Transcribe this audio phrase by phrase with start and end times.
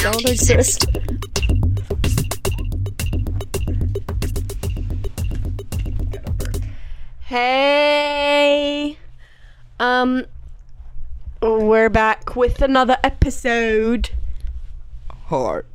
[0.00, 0.86] don't exist.
[7.68, 8.96] Hey.
[9.78, 10.24] Um
[11.40, 14.10] we're back with another episode.
[15.26, 15.66] Heart.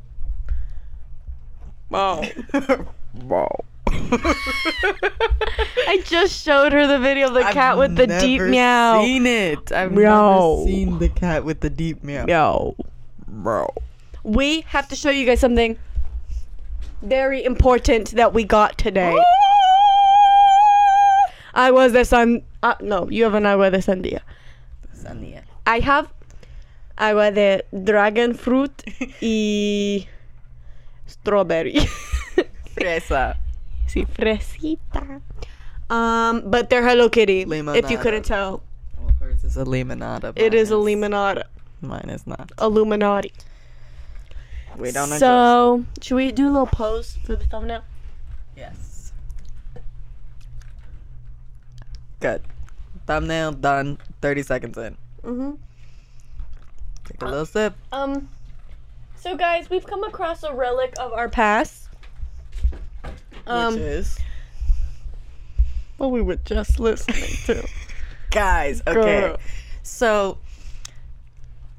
[1.90, 2.24] Wow.
[3.22, 3.60] Wow.
[3.86, 8.42] I just showed her the video of the cat with the deep meow.
[8.42, 9.02] never meow.
[9.04, 9.70] Seen it?
[9.70, 10.56] I've Meow.
[10.56, 12.26] never seen the cat with the deep meow.
[12.26, 12.74] Yo.
[13.28, 13.72] Bro.
[14.24, 15.78] We have to show you guys something
[17.02, 19.14] very important that we got today.
[21.54, 22.42] Agua de San.
[22.62, 24.20] Uh, no, you have an agua de sandía.
[24.96, 25.42] Sandia.
[25.66, 26.08] I have
[26.96, 28.72] I agua de dragon fruit
[29.22, 30.06] y
[31.06, 31.74] strawberry.
[32.74, 33.36] Fresa.
[33.86, 35.20] sí, fresita.
[35.90, 37.42] Um, but they're Hello Kitty.
[37.42, 38.62] If you couldn't tell,
[38.98, 40.32] Well, hers is a limonada.
[40.34, 41.44] it is a limonada,
[41.82, 42.50] Mine is not.
[42.60, 43.32] Illuminati.
[44.78, 45.20] We don't adjust.
[45.20, 47.82] So, should we do a little pose for the thumbnail?
[48.56, 49.12] Yes.
[52.20, 52.42] Good.
[53.06, 53.98] Thumbnail done.
[54.20, 54.96] 30 seconds in.
[55.22, 55.52] Mm-hmm.
[57.04, 57.74] Take a little sip.
[57.92, 58.28] Um,
[59.16, 61.88] so guys, we've come across a relic of our past.
[63.46, 64.18] Um, which is.
[65.98, 67.68] what we were just listening to.
[68.30, 69.20] Guys, okay.
[69.20, 69.36] Girl.
[69.82, 70.38] So,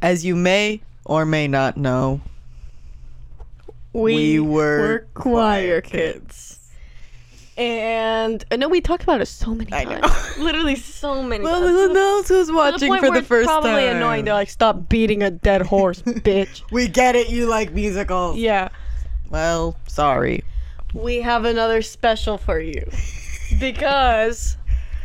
[0.01, 2.21] as you may or may not know,
[4.01, 6.59] We were choir choir kids.
[7.57, 10.01] And I know we talked about it so many I times.
[10.37, 10.43] know.
[10.43, 11.71] Literally so many well, times.
[11.71, 13.95] who knows who's watching point for the first it's probably time?
[13.95, 14.25] annoying.
[14.25, 16.63] They're like, stop beating a dead horse, bitch.
[16.71, 17.29] we get it.
[17.29, 18.35] You like musicals.
[18.35, 18.67] Yeah.
[19.29, 20.43] Well, sorry.
[20.93, 22.85] we have another special for you
[23.59, 24.57] because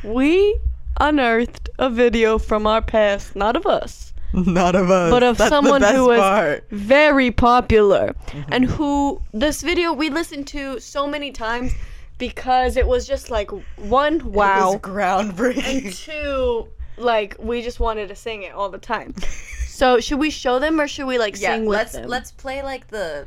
[0.02, 0.58] we
[1.00, 4.09] unearthed a video from our past, not of us,
[4.54, 5.10] Not of us.
[5.10, 6.64] But of That's someone who was- part.
[6.70, 8.52] very popular, mm-hmm.
[8.52, 11.72] and who this video we listened to so many times
[12.18, 15.86] because it was just like one, It was wow, groundbreaking.
[15.86, 19.14] and two, like we just wanted to sing it all the time.
[19.80, 22.06] So should we show them or should we like Yeah, sing with let's them?
[22.06, 23.26] let's play like the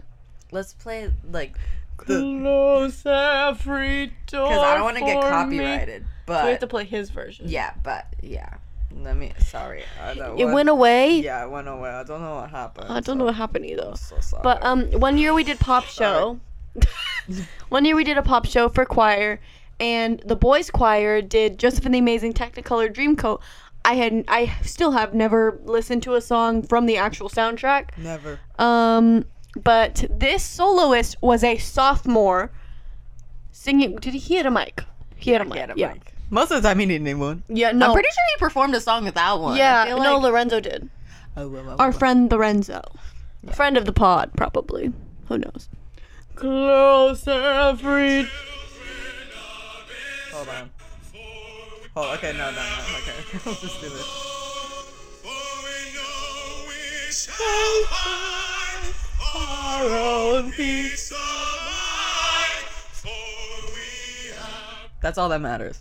[0.52, 1.58] let's play like
[1.98, 4.48] Close every door.
[4.50, 5.58] because I don't want to get for me.
[5.58, 6.06] copyrighted.
[6.28, 7.46] So we have to play his version.
[7.50, 8.54] yeah, but yeah.
[8.96, 9.32] Let me.
[9.40, 9.84] Sorry.
[10.02, 11.20] I don't It went away.
[11.20, 11.90] Yeah, it went away.
[11.90, 12.88] I don't know what happened.
[12.90, 13.94] I don't know what happened either.
[13.96, 14.40] So.
[14.44, 16.40] But um, one year we did pop show.
[17.70, 19.40] one year we did a pop show for choir,
[19.80, 23.42] and the boys' choir did Joseph and the Amazing Technicolor Dreamcoat.
[23.86, 27.98] I had I still have never listened to a song from the actual soundtrack.
[27.98, 28.40] never.
[28.58, 29.26] Um,
[29.62, 32.52] but this soloist was a sophomore
[33.52, 33.98] singing.
[33.98, 34.84] Did he, he had a mic?
[35.16, 35.54] He had a mic.
[35.54, 35.94] He had a yeah.
[36.26, 36.32] Mic.
[36.32, 37.44] Most of the time, he didn't need one.
[37.48, 37.72] Yeah.
[37.72, 37.88] No.
[37.88, 39.54] I'm pretty sure he performed a song without one.
[39.54, 39.86] I yeah.
[39.86, 40.90] feel no, like- Lorenzo did.
[41.36, 42.00] Oh, well, well, Our well.
[42.00, 42.82] friend Lorenzo.
[43.54, 44.94] Friend of the pod, probably.
[45.28, 45.68] Who knows?
[46.36, 48.28] Close every.
[50.32, 50.70] Hold on.
[51.96, 52.62] Oh, okay, no, no, no.
[52.98, 54.30] Okay, let's just do this.
[59.36, 61.14] Our own peace.
[65.02, 65.80] That's all that matters.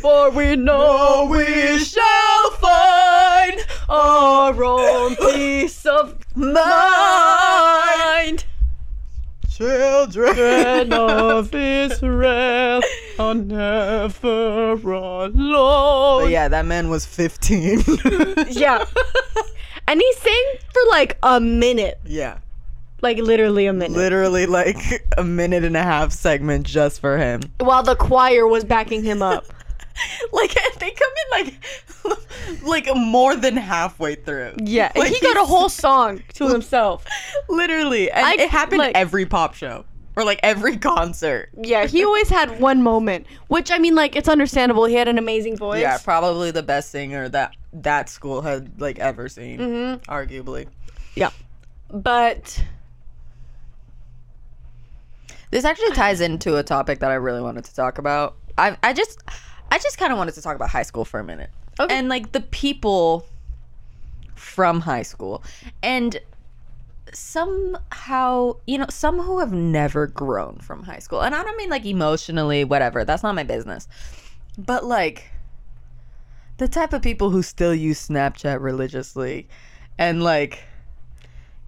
[0.00, 8.44] For we know we shall find our own peace of mind.
[9.50, 10.92] Children.
[10.92, 12.82] Of Israel
[13.18, 16.22] are never alone.
[16.24, 17.82] But yeah, that man was 15.
[18.50, 18.84] Yeah.
[19.88, 21.98] And he sang for like a minute.
[22.04, 22.38] yeah.
[23.02, 23.96] Like literally a minute.
[23.96, 27.42] Literally like a minute and a half segment just for him.
[27.60, 29.44] while the choir was backing him up.
[30.32, 34.54] Like they come in like like more than halfway through.
[34.62, 37.04] Yeah, and Like, he got a whole song to himself.
[37.48, 39.84] literally, and I- it happened like- every pop show
[40.16, 41.50] or like every concert.
[41.60, 44.84] Yeah, he always had one moment, which I mean, like it's understandable.
[44.86, 45.80] He had an amazing voice.
[45.80, 50.04] Yeah, probably the best singer that that school had like ever seen, Mhm.
[50.06, 50.66] arguably.
[51.14, 51.30] Yeah,
[51.90, 52.62] but
[55.50, 58.36] This actually ties into a topic that I really wanted to talk about.
[58.58, 59.22] I I just
[59.70, 61.50] I just kind of wanted to talk about high school for a minute.
[61.78, 61.94] Okay.
[61.94, 63.26] And like the people
[64.34, 65.42] from high school.
[65.82, 66.20] And
[67.12, 71.22] somehow, you know, some who have never grown from high school.
[71.22, 73.04] And I don't mean like emotionally, whatever.
[73.04, 73.88] That's not my business.
[74.58, 75.30] But like
[76.58, 79.46] The type of people who still use Snapchat religiously,
[79.98, 80.64] and like,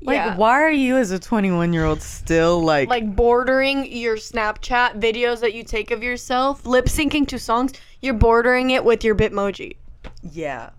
[0.01, 0.37] like Yeah.
[0.37, 5.41] why are you as a 21 year old still like, like bordering your Snapchat videos
[5.41, 9.77] that you take of yourself, lip syncing to songs, you're bordering it with your Bitmoji.
[10.23, 10.71] yeah,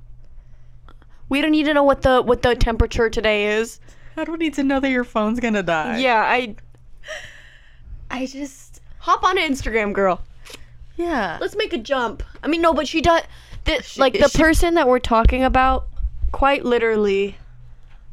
[1.28, 3.80] We don't need to know what the what the temperature today is.
[4.18, 6.00] I don't need to know that your phone's gonna die.
[6.00, 6.56] Yeah, I
[8.12, 10.22] I just hop on Instagram, girl.
[10.98, 11.38] yeah.
[11.42, 12.24] Let's make a jump.
[12.44, 13.22] I mean, no, but she does.
[13.66, 15.88] The, She- like the she- person that we're talking about,
[16.32, 17.38] quite literally,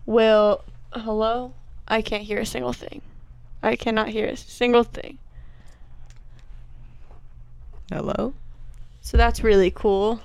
[0.04, 0.62] will.
[1.00, 1.52] Hello.
[1.88, 3.02] I can't hear a single thing.
[3.62, 5.18] I cannot hear a single thing.
[7.90, 8.34] Hello.
[9.00, 10.20] So that's really cool.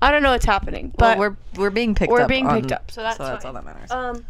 [0.00, 2.18] I don't know what's happening, Well, but we're we're being picked up.
[2.18, 3.56] we're being on- picked up, so that's that's fine.
[3.56, 3.90] all that matters.
[3.90, 4.24] um,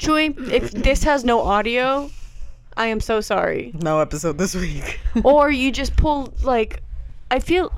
[0.00, 2.10] Chewy, if this has no audio,
[2.76, 3.70] I am so sorry.
[3.80, 4.98] No episode this week.
[5.24, 6.82] or you just pull like,
[7.30, 7.72] I feel.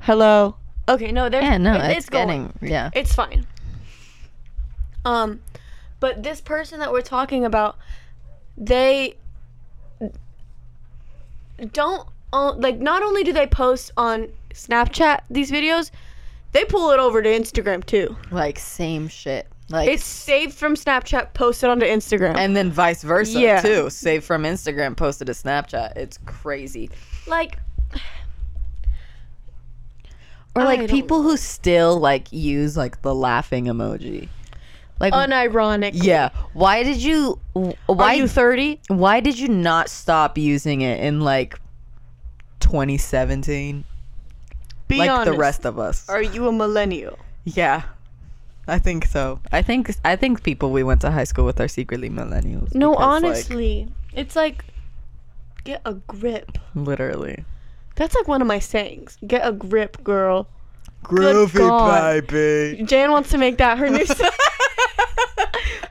[0.00, 0.56] Hello.
[0.88, 1.44] Okay, no, there's.
[1.44, 2.26] yeah, no, it- it's, going.
[2.58, 2.90] getting yeah.
[2.94, 3.46] It's fine.
[5.04, 5.40] Um,
[6.00, 7.76] but this person that we're talking about,
[8.56, 9.14] they
[11.72, 12.78] don't own, like.
[12.78, 15.90] Not only do they post on Snapchat these videos,
[16.52, 18.16] they pull it over to Instagram too.
[18.30, 19.46] Like same shit.
[19.70, 22.36] Like It's saved from Snapchat, posted onto Instagram.
[22.36, 23.60] and then vice versa Yeah.
[23.60, 23.90] too.
[23.90, 25.94] Saved from Instagram, posted to Snapchat.
[25.96, 26.90] It's crazy.
[27.26, 27.58] like,
[30.60, 34.28] Or like people who still like use like the laughing emoji.
[35.00, 35.90] Like unironic.
[35.94, 38.80] yeah, why did you wh- Are why you thirty?
[38.88, 41.58] why did you not stop using it in like
[42.60, 43.84] 2017
[44.88, 45.30] Be like honest.
[45.30, 46.08] the rest of us?
[46.08, 47.18] Are you a millennial?
[47.44, 47.82] yeah,
[48.66, 49.40] I think so.
[49.52, 52.74] I think I think people we went to high school with are secretly millennials.
[52.74, 54.64] No, because, like, honestly, it's like
[55.64, 56.58] get a grip.
[56.74, 57.44] Literally.
[57.98, 59.18] That's like one of my sayings.
[59.26, 60.48] Get a grip, girl.
[61.04, 62.26] Groovy God.
[62.28, 62.82] baby.
[62.84, 64.30] Jan wants to make that her new song.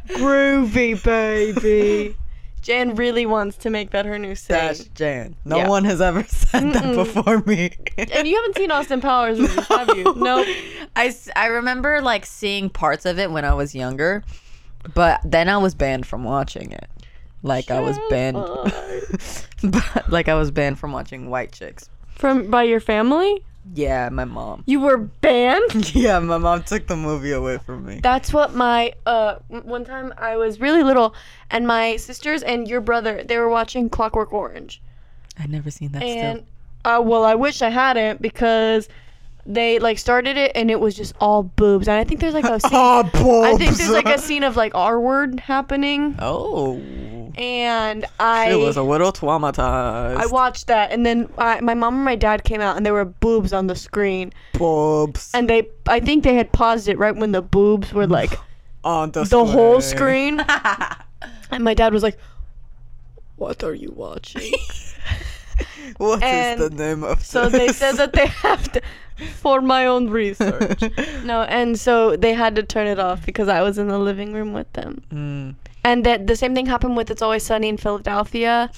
[0.07, 2.15] Groovy, baby.
[2.62, 4.68] Jan really wants to make that her new saying.
[4.77, 5.36] Dash Jan.
[5.45, 5.68] No Yeah.
[5.69, 7.71] one has ever said that before me.
[7.98, 10.13] And you haven't seen Austin Powers movies, have you?
[10.15, 10.48] Nope.
[10.95, 14.24] I, s- I remember like seeing parts of it when I was younger,
[14.94, 16.89] but then I was banned from watching it.
[17.44, 18.38] Like I was banned,
[19.63, 21.89] but like I was banned from watching White Chicks.
[22.18, 23.44] From by your family?
[23.74, 24.64] Yeah, my mom.
[24.66, 25.94] You were banned?
[25.96, 28.00] yeah, my mom took the movie away from me.
[28.02, 31.14] That's what my uh one time I was really little
[31.52, 34.81] and my sisters and your brother they were watching Clockwork Orange.
[35.38, 36.02] I never seen that.
[36.04, 36.46] and
[36.86, 38.88] uh, well, I wish I hadn't because
[39.47, 41.88] they like started it and it was just all boobs.
[41.88, 44.55] And I think there's like a scene, Oh, I think there's like a scene of
[44.57, 46.15] like R word happening.
[46.19, 46.79] Oh.
[47.38, 50.17] And I It was a little traumatized.
[50.17, 52.94] I watched that and then I, my mom and my dad came out and there
[52.94, 57.15] were boobs on the screen Boobs and they I think they had paused it right
[57.15, 58.33] when the boobs were like
[58.83, 60.39] on the, the whole screen.
[61.51, 62.17] and my dad was like,
[63.35, 64.53] "What are you watching?"
[65.98, 68.81] What is And the name of So they said that they have to,
[69.36, 70.81] for my own research.
[71.24, 74.33] No, and so they had to turn it off because I was in the living
[74.33, 75.01] room with them.
[75.12, 75.56] Mm.
[75.83, 78.69] And that the same thing happened with It's Always Sunny in Philadelphia.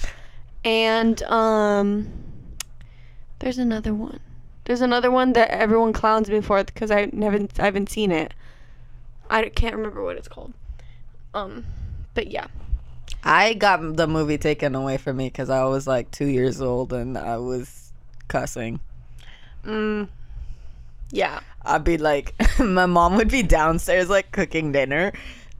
[0.64, 2.08] And um
[3.38, 4.20] there's another one.
[4.64, 8.34] There's another one that everyone clowns me for because I haven't I haven't seen it.
[9.28, 10.52] I can't remember what it's called.
[11.34, 11.64] Um
[12.14, 12.46] but yeah.
[13.22, 16.92] I got the movie taken away from me because I was like two years old
[16.92, 17.92] and I was
[18.28, 18.80] cussing.
[19.64, 20.08] Mm.
[21.10, 21.40] Yeah.
[21.62, 25.12] I'd be like, my mom would be downstairs like cooking dinner,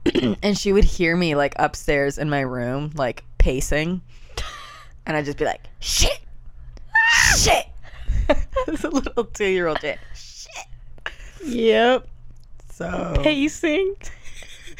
[0.41, 4.01] and she would hear me like upstairs in my room like pacing,
[5.05, 6.19] and I'd just be like, shit,
[7.37, 7.67] shit.
[8.67, 9.99] It's a little two-year-old kid.
[10.15, 10.67] Shit.
[11.45, 12.07] Yep.
[12.71, 13.95] So Pacing.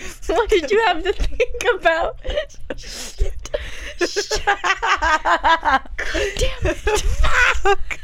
[0.27, 2.20] what did you have to think about?
[2.77, 3.50] Shit.
[4.00, 4.41] Shit.
[4.46, 5.81] Damn
[6.65, 6.77] it.
[6.77, 8.00] Fuck.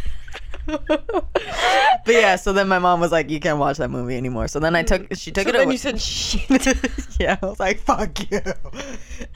[0.68, 4.60] But yeah, so then my mom was like, "You can't watch that movie anymore." So
[4.60, 5.72] then I took, she took So it then away.
[5.74, 6.50] you said shit.
[7.20, 8.42] yeah, I was like, fuck you.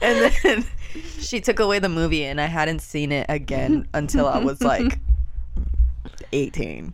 [0.02, 0.64] and then
[1.20, 4.98] she took away the movie, and I hadn't seen it again until I was like
[6.32, 6.92] 18.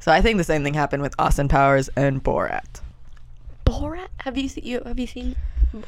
[0.00, 2.80] So I think the same thing happened with Austin Powers and Borat.
[3.70, 4.08] Borat?
[4.20, 5.36] Have you seen you have you seen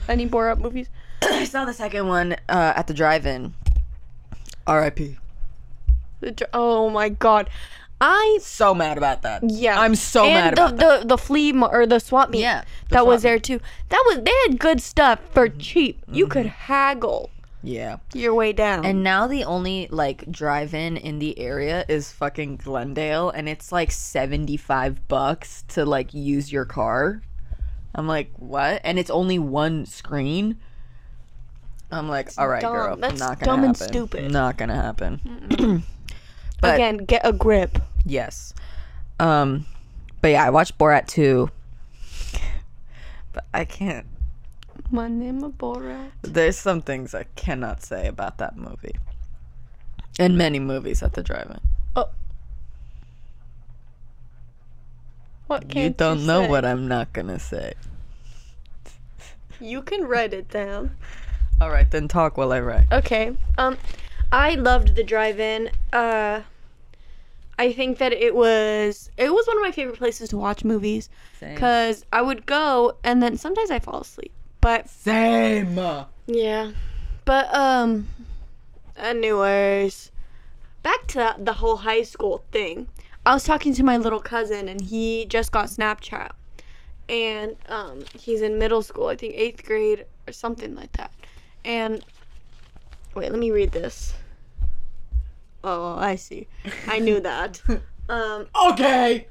[0.09, 0.89] any Borat movies?
[1.23, 3.55] I saw the second one uh, at the drive-in.
[4.67, 5.17] R.I.P.
[6.21, 7.49] The dr- Oh my god.
[8.03, 9.43] I So mad about that.
[9.45, 9.79] yeah.
[9.79, 11.01] I'm so and mad the, about that.
[11.03, 12.41] the the flea mar- or the swap meet.
[12.41, 13.61] Yeah, the that was there too.
[13.91, 16.03] That was they had good stuff for cheap.
[16.11, 17.29] You could haggle
[17.63, 17.97] Yeah.
[18.15, 18.87] your way down.
[18.87, 23.91] And now the only like drive-in in the area is fucking Glendale, and it's like
[23.93, 27.21] seventy-five bucks to like use your car.
[27.95, 28.81] I'm like, what?
[28.85, 30.59] And it's only one screen.
[31.91, 32.73] I'm like, all right, dumb.
[32.73, 33.89] girl, That's not gonna dumb and happen.
[33.89, 34.31] stupid.
[34.33, 35.83] Not gonna happen.
[36.61, 37.79] but again, get a grip.
[38.05, 38.55] yes,
[39.19, 39.67] um,
[40.21, 41.51] But yeah, I watched Borat 2.
[43.33, 44.07] But I can't.
[44.91, 46.11] My name is Borat.
[46.23, 48.97] There's some things I cannot say about that movie.
[50.19, 51.61] And many movies at the drive-in.
[55.51, 56.49] What You can't don't know say?
[56.49, 57.73] what I'm not gonna say.
[59.59, 60.97] You can write it down.
[61.61, 62.87] All right, then talk while I write.
[62.93, 63.37] Okay.
[63.59, 63.77] Um,
[64.31, 65.73] I loved the drive-in.
[65.93, 66.43] Uh,
[67.59, 71.11] I think that it was it was one of my favorite places to watch movies
[71.41, 74.31] because I would go and then sometimes I fall asleep.
[74.61, 75.77] But Same.
[76.29, 76.71] yeah,
[77.25, 78.07] but um,
[78.97, 80.13] anyways,
[80.85, 82.87] back to the whole high school thing.
[83.27, 86.31] I was talking to my little cousin and he just got Snapchat,
[87.09, 89.07] and um, he's in middle school.
[89.09, 91.13] I think eighth grade or something like that.
[91.65, 92.05] And
[93.15, 94.15] wait, let me read this.
[95.63, 96.47] Oh, I see.
[96.87, 97.61] I knew that.
[98.09, 99.27] Um, Okay.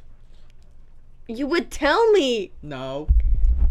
[1.27, 2.51] you would tell me.
[2.61, 3.07] No.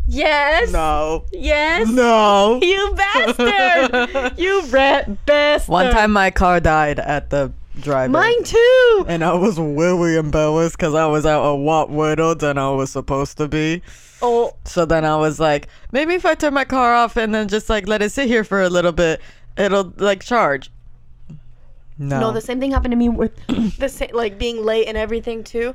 [0.09, 0.73] Yes.
[0.73, 1.27] No.
[1.33, 1.89] Yes.
[1.91, 2.59] No.
[2.63, 4.33] You bastard.
[4.39, 5.69] you rat bastard.
[5.71, 8.13] One time my car died at the drive-in.
[8.13, 9.05] Mine too.
[9.09, 12.91] And I was really embarrassed because I was out a lot later than I was
[12.91, 13.83] supposed to be.
[14.21, 17.49] Oh, So then I was like, maybe if I turn my car off and then
[17.49, 19.21] just like let it sit here for a little bit,
[19.57, 20.71] it'll like charge.
[22.01, 22.21] No.
[22.21, 23.35] no, the same thing happened to me with
[23.79, 25.75] the same, like being late and everything too.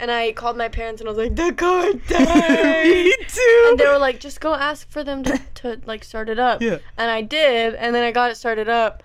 [0.00, 2.86] And I called my parents and I was like, the car died.
[2.86, 3.66] Me too.
[3.68, 6.62] and they were like, just go ask for them to, to like start it up.
[6.62, 6.78] Yeah.
[6.96, 9.02] And I did, and then I got it started up.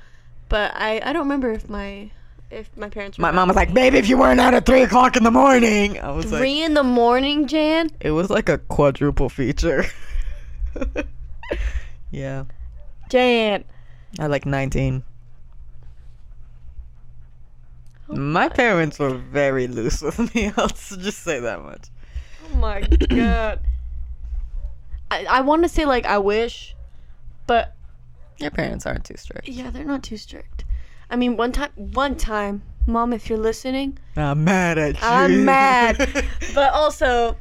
[0.49, 2.11] But I, I don't remember if my
[2.53, 4.83] if my parents were my mom was like, baby, if you weren't out at three
[4.83, 5.99] o'clock in the morning.
[5.99, 7.89] I was like, three in the morning, Jan.
[7.99, 9.85] it was like a quadruple feature.
[12.11, 12.45] yeah.
[13.09, 13.63] Jan.
[14.19, 15.03] I like 19.
[18.07, 20.51] My parents were very loose with me.
[20.57, 21.87] I'll just say that much.
[22.51, 23.61] Oh my god.
[25.09, 26.75] I, I want to say like I wish,
[27.47, 27.75] but
[28.37, 29.47] Your parents aren't too strict.
[29.47, 30.65] yeah, they're not too strict.
[31.13, 34.99] I mean, one time, one time, mom, if you're listening, I'm mad at you.
[35.03, 35.95] I'm mad.
[36.55, 37.37] but also,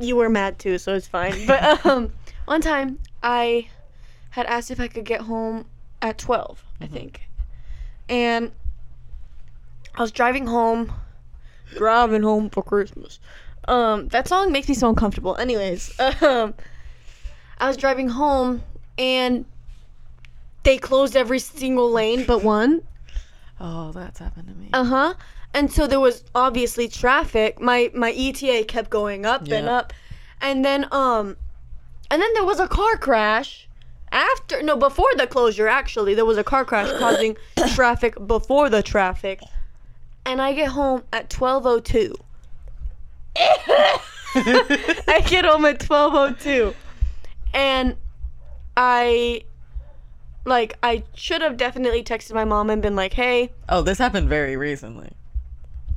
[0.00, 1.46] you were mad too, so it's fine.
[1.46, 2.14] But um,
[2.46, 3.68] one time I
[4.30, 5.66] had asked if I could get home
[6.00, 7.20] at 12, I think,
[8.08, 8.50] and
[9.94, 10.90] I was driving home,
[11.76, 13.20] driving home for Christmas.
[13.68, 15.36] Um, that song makes me so uncomfortable.
[15.36, 16.54] Anyways, um,
[17.58, 18.62] I was driving home
[18.96, 19.44] and
[20.62, 22.80] they closed every single lane but one.
[23.66, 24.68] Oh, that's happened to me.
[24.72, 25.14] Uh huh.
[25.54, 27.60] And so there was obviously traffic.
[27.60, 29.78] My my ETA kept going up and Yeah.
[29.78, 29.92] up,
[30.40, 31.36] and then um,
[32.10, 33.68] and then there was a car crash.
[34.12, 37.36] After no, before the closure, actually, there was a car crash causing
[37.74, 39.40] traffic before the traffic,
[40.26, 42.14] and I get home at twelve oh two.
[43.36, 46.74] I get home at twelve oh two,
[47.52, 47.96] and
[48.76, 49.42] I,
[50.44, 54.28] like, I should have definitely texted my mom and been like, "Hey, oh, this happened
[54.28, 55.12] very recently.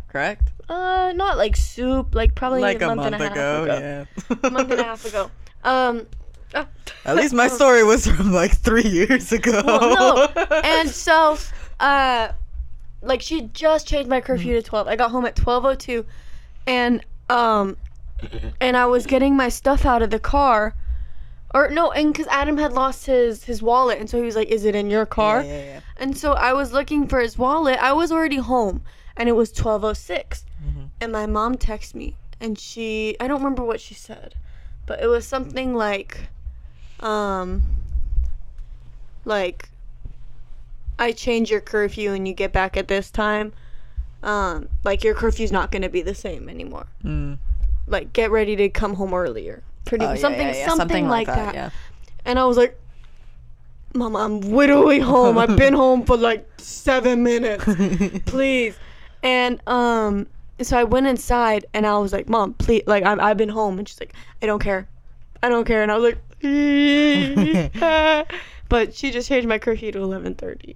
[0.10, 0.52] Correct?
[0.70, 2.14] Uh, not like soup.
[2.16, 3.80] Like probably like a month, month, and a half ago, ago.
[3.80, 4.06] yeah.
[4.44, 5.32] A month and a half ago.
[5.64, 6.06] Um.
[6.54, 6.64] uh,
[7.04, 9.62] At least my story was from like three years ago.
[9.66, 10.46] Well, no.
[10.64, 11.38] And so,
[11.80, 12.30] uh,
[13.02, 14.88] like she just changed my curfew to twelve.
[14.88, 16.06] I got home at twelve oh two,
[16.66, 17.76] and um,
[18.62, 20.74] and I was getting my stuff out of the car,
[21.54, 24.50] or no, and because Adam had lost his his wallet, and so he was like,
[24.50, 25.80] "Is it in your car?" Yeah, yeah, yeah.
[25.98, 27.80] And so I was looking for his wallet.
[27.82, 28.82] I was already home,
[29.16, 30.44] and it was twelve oh six.
[31.00, 34.36] And my mom texted me, and she I don't remember what she said,
[34.86, 36.30] but it was something like,
[37.00, 37.64] um,
[39.24, 39.70] like,
[40.98, 43.54] I change your curfew and you get back at this time.
[44.24, 46.88] Um, like your curfew's not gonna be the same anymore.
[47.04, 47.38] Mm.
[47.86, 49.62] Like get ready to come home earlier.
[49.88, 51.56] Pretty Oh, something, yeah, yeah, something like that.
[51.56, 51.70] Yeah.
[52.26, 52.78] And I was like,
[53.94, 55.38] Mama, I'm literally home.
[55.38, 57.64] I've been home for like seven minutes.
[58.26, 58.76] Please.
[59.24, 60.28] And um
[60.62, 63.80] so I went inside and I was like, Mom, please like I've I've been home
[63.80, 64.88] and she's like, I don't care.
[65.42, 66.18] I don't care and I was like
[68.70, 70.76] But she just changed my curfew to eleven thirty.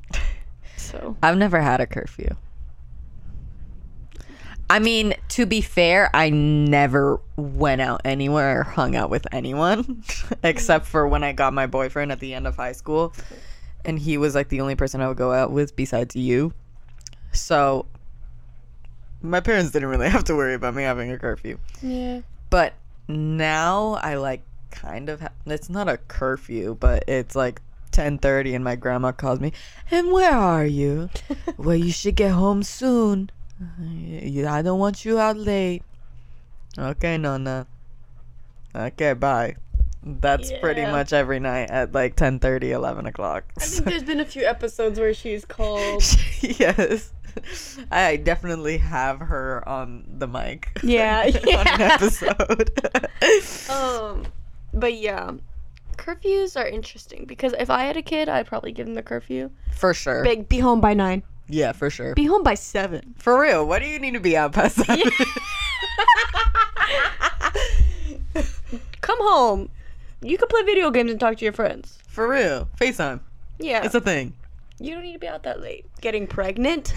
[0.77, 2.29] So I've never had a curfew.
[4.71, 10.01] I mean, to be fair, I never went out anywhere or hung out with anyone
[10.43, 13.13] except for when I got my boyfriend at the end of high school.
[13.83, 16.53] And he was like the only person I would go out with besides you.
[17.33, 17.85] So
[19.21, 21.57] my parents didn't really have to worry about me having a curfew.
[21.81, 22.21] Yeah.
[22.49, 22.73] But
[23.09, 27.61] now I like kind of ha- it's not a curfew, but it's like
[27.91, 29.51] 10:30 and my grandma calls me,
[29.91, 31.09] "And where are you?"
[31.57, 33.31] well, you should get home soon.
[34.47, 35.83] I don't want you out late.
[36.77, 37.67] Okay, Nonna.
[38.75, 39.55] Okay, bye.
[40.03, 43.43] That's pretty much every night at like 10 30, 11 o'clock.
[43.59, 46.03] I think there's been a few episodes where she's called.
[46.41, 47.13] yes.
[47.91, 50.69] I definitely have her on the mic.
[50.83, 51.97] Yeah, on an yeah.
[52.01, 52.71] episode.
[53.69, 54.25] Um,
[54.73, 55.31] but yeah,
[55.97, 59.51] curfews are interesting because if I had a kid, I'd probably give them the curfew.
[59.71, 60.23] for sure.
[60.23, 61.21] Big, be home by nine.
[61.51, 62.15] Yeah, for sure.
[62.15, 63.13] Be home by seven.
[63.17, 65.27] For real, what do you need to be out past that?
[69.01, 69.69] Come home.
[70.21, 71.97] You can play video games and talk to your friends.
[72.07, 72.69] For real.
[72.79, 73.19] FaceTime.
[73.59, 74.33] Yeah, It's a thing.
[74.79, 75.85] you don't need to be out that late.
[76.01, 76.93] Getting pregnant,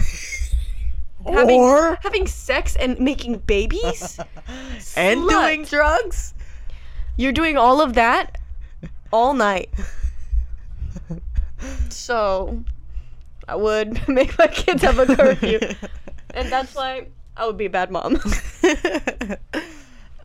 [1.25, 4.19] having or having sex, and making babies.
[4.97, 5.29] and Slut.
[5.29, 6.33] doing drugs.
[7.17, 8.37] You're doing all of that
[9.11, 9.69] all night.
[11.89, 12.63] So,
[13.47, 15.59] I would make my kids have a curfew,
[16.33, 18.19] and that's why I would be a bad mom.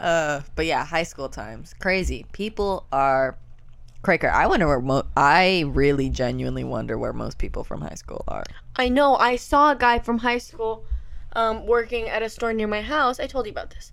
[0.01, 2.25] Uh, but yeah, high school times, crazy.
[2.33, 3.37] People are
[4.03, 4.31] Cracker.
[4.31, 8.45] I wonder where mo- I really genuinely wonder where most people from high school are.
[8.77, 9.17] I know.
[9.17, 10.85] I saw a guy from high school
[11.35, 13.21] um, working at a store near my house.
[13.21, 13.93] I told you about this.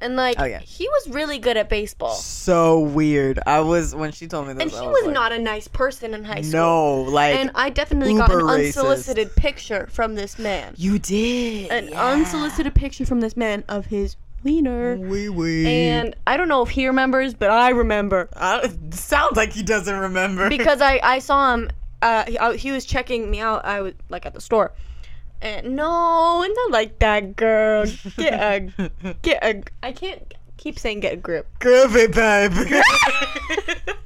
[0.00, 0.60] And like, Oh, yeah.
[0.60, 2.14] he was really good at baseball.
[2.14, 3.40] so weird.
[3.46, 4.62] I was when she told me this.
[4.62, 6.52] And I he was like, not a nice person in high school.
[6.60, 8.66] No, like And I definitely got an uber racist.
[8.66, 10.74] unsolicited picture from this man.
[10.76, 12.06] you did An yeah.
[12.12, 14.96] unsolicited picture from this man of his wiener.
[14.96, 15.66] Wee wee.
[15.66, 18.28] And I don't know if he remembers, but I remember.
[18.36, 21.70] I, sounds like he doesn't remember because I, I saw him.
[22.00, 23.64] Uh, he, I, he was checking me out.
[23.64, 24.70] I was like at the store,
[25.40, 27.86] and no, not like that, girl.
[28.16, 29.62] Get a get a.
[29.82, 31.46] I can't keep saying get a grip.
[31.60, 32.52] groovy babe.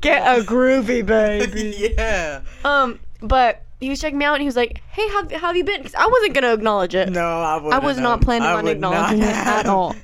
[0.00, 1.92] Get a groovy baby.
[1.98, 2.40] yeah.
[2.64, 5.56] um, but he was checking me out, and he was like, "Hey, how, how have
[5.56, 7.10] you been?" Because I wasn't gonna acknowledge it.
[7.10, 7.56] No, I.
[7.56, 9.94] I was not planning on acknowledging it at all.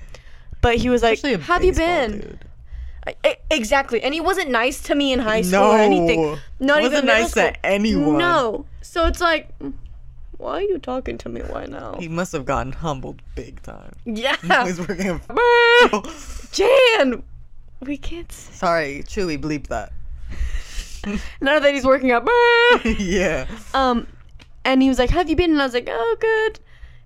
[0.61, 2.39] But he was like, Especially a "How have you been?" dude.
[3.25, 5.71] I- exactly, and he wasn't nice to me in high school No.
[5.73, 6.39] or anything.
[6.61, 8.19] Not Wasn't even nice to anyone.
[8.19, 8.67] No.
[8.83, 9.49] So it's like,
[10.39, 11.97] why are you talking to me right now?
[11.99, 13.93] He must have gotten humbled big time.
[14.05, 14.37] Yeah.
[14.67, 15.21] He's working.
[16.53, 17.23] Jan,
[17.81, 18.31] we can't.
[18.31, 19.93] s- Sorry, Chewy, bleep that.
[21.41, 22.29] Now that he's working out.
[22.99, 23.47] yeah.
[23.75, 24.09] um,
[24.65, 26.59] and he was like, have you been?" And I was like, "Oh, good."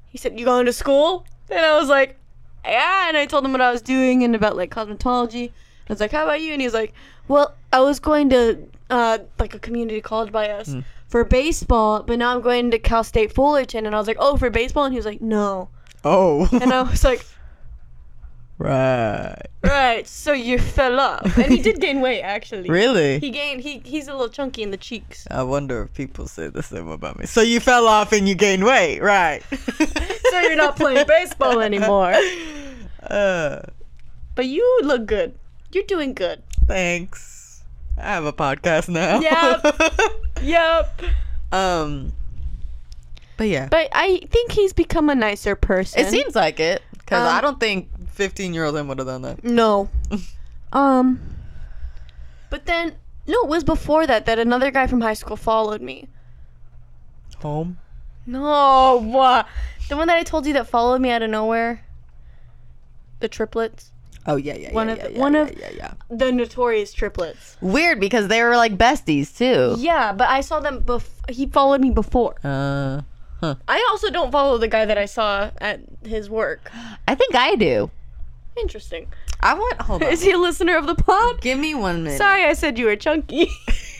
[0.08, 2.16] He said, "You going to school?" And I was like,
[2.64, 5.52] "Yeah." And I told him what I was doing and about like cosmetology.
[5.90, 6.92] I was like, "How about you?" And he was like,
[7.28, 8.58] "Well, I was going to
[8.90, 10.74] uh like a community college by us
[11.08, 14.36] for baseball, but now I'm going to Cal State Fullerton." And I was like, "Oh,
[14.36, 15.68] for baseball?" And he was like, "No."
[16.04, 16.48] Oh.
[16.52, 17.26] And I was like,
[18.58, 19.36] right.
[19.62, 22.68] "Right, so you fell off." And he did gain weight actually.
[22.80, 23.18] Really?
[23.18, 23.60] He gained.
[23.62, 25.26] He he's a little chunky in the cheeks.
[25.30, 27.26] I wonder if people say the same about me.
[27.26, 29.42] So you fell off and you gained weight, right?
[30.30, 32.14] So you're not playing baseball anymore.
[33.02, 33.62] Uh,
[34.36, 35.34] But you look good.
[35.72, 36.42] You're doing good.
[36.66, 37.62] thanks.
[37.98, 39.20] I have a podcast now.
[39.20, 39.92] Yep.
[40.42, 41.02] Yep.
[41.52, 42.12] um.
[43.36, 46.00] But yeah, But I think he's become a nicer person.
[46.00, 49.44] it seems like it because Um, I don't think fifteen-year-old him would have done that.
[49.44, 49.90] no.
[50.72, 51.20] um.
[52.48, 52.94] But then
[53.26, 56.08] no, it was before that that another guy from high school followed me.
[57.42, 57.78] Home.
[58.26, 59.46] No, what?
[59.88, 61.84] The one that I told you that followed me out of nowhere.
[63.20, 63.92] The triplets.
[64.26, 65.56] Oh yeah, yeah, One yeah, of yeah, the- yeah, one of-.
[66.10, 67.56] The notorious triplets.
[67.60, 69.76] Weird because they were like besties too.
[69.80, 72.34] Yeah, but I saw them bef- he followed me before.
[72.44, 73.02] Uh.
[73.42, 76.70] I also don't follow the guy that I saw at his work.
[77.08, 77.90] I think I do.
[78.60, 79.06] Interesting.
[79.40, 79.80] I want.
[79.80, 80.10] Hold on.
[80.12, 81.40] Is he a listener of the pod?
[81.40, 82.18] Give me one minute.
[82.18, 83.48] Sorry, I said you were chunky.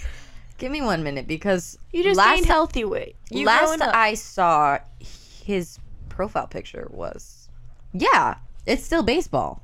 [0.59, 3.16] Give me one minute because you just last healthy weight.
[3.30, 3.80] You last.
[3.80, 4.78] I saw
[5.42, 5.78] his
[6.11, 7.48] profile picture was
[7.94, 8.35] yeah,
[8.66, 9.62] it's still baseball.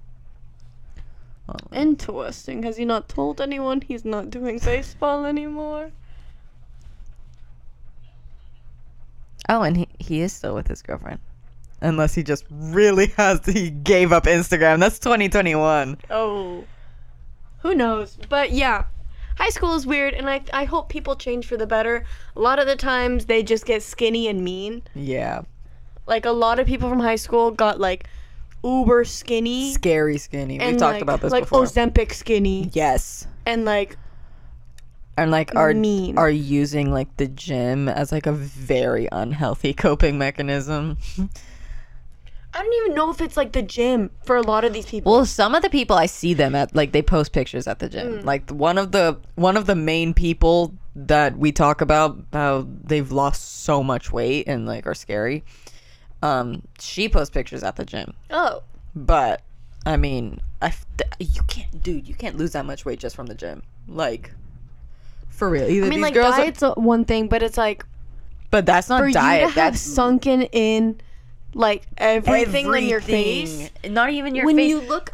[1.49, 1.55] Oh.
[1.73, 2.63] Interesting.
[2.65, 5.93] Has he not told anyone he's not doing baseball anymore?
[9.49, 11.21] Oh, and he, he is still with his girlfriend.
[11.81, 14.81] Unless he just really has, he gave up Instagram.
[14.81, 15.99] That's 2021.
[16.11, 16.65] Oh.
[17.61, 18.19] Who knows?
[18.29, 18.85] But yeah.
[19.39, 22.05] High school is weird and I I hope people change for the better.
[22.35, 24.83] A lot of the times they just get skinny and mean.
[24.95, 25.43] Yeah.
[26.07, 28.09] Like a lot of people from high school got like
[28.65, 30.55] uber skinny Scary skinny.
[30.59, 31.65] We've and talked like, about this like before.
[31.65, 33.27] Ozempic skinny Yes.
[33.45, 33.97] and like
[35.17, 36.19] And like are Mean.
[36.19, 40.99] are using like the gym as like a very unhealthy coping mechanism.
[42.55, 45.13] I don't even know if it's like the gym for a lot of these people.
[45.13, 47.89] Well, some of the people I see them at like they post pictures at the
[47.89, 48.21] gym.
[48.21, 48.25] Mm.
[48.25, 53.13] like one of the one of the main people that we talk about how they've
[53.13, 55.45] lost so much weight and like are scary
[56.23, 58.63] Um, she posts pictures at the gym, Oh,
[58.95, 59.43] but
[59.85, 60.87] I mean, I f-
[61.21, 63.63] you can't, dude, you can't lose that much weight just from the gym.
[63.87, 64.33] Like,
[65.29, 65.69] for real.
[65.69, 67.85] Either I mean, like are- diet's a- one thing, but it's like
[68.51, 69.49] but that's not for diet.
[69.49, 70.99] you to have sunken in
[71.55, 73.71] like everything, in your face.
[73.89, 74.71] Not even your when face.
[74.71, 75.13] you look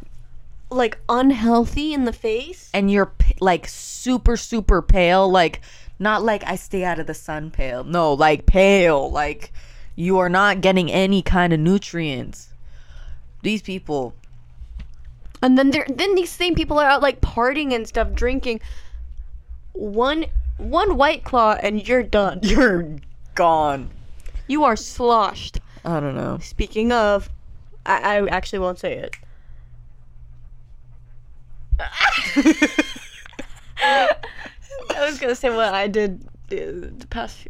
[0.71, 2.71] like unhealthy in the face.
[2.73, 5.61] and you're like super super pale like
[5.99, 9.53] not like i stay out of the sun pale no like pale like
[9.97, 12.49] you are not getting any kind of nutrients
[13.43, 14.15] these people
[15.43, 18.61] And then there, then these same people are out like partying and stuff, drinking.
[19.73, 20.27] One
[20.59, 22.39] one white claw and you're done.
[22.43, 22.97] you're
[23.35, 23.91] gone
[24.47, 25.59] You are sloshed.
[25.85, 27.29] i don't know Speaking of,
[27.85, 29.17] I, I actually won't say it.
[33.83, 34.15] I
[35.01, 37.49] was gonna say what I did the, the past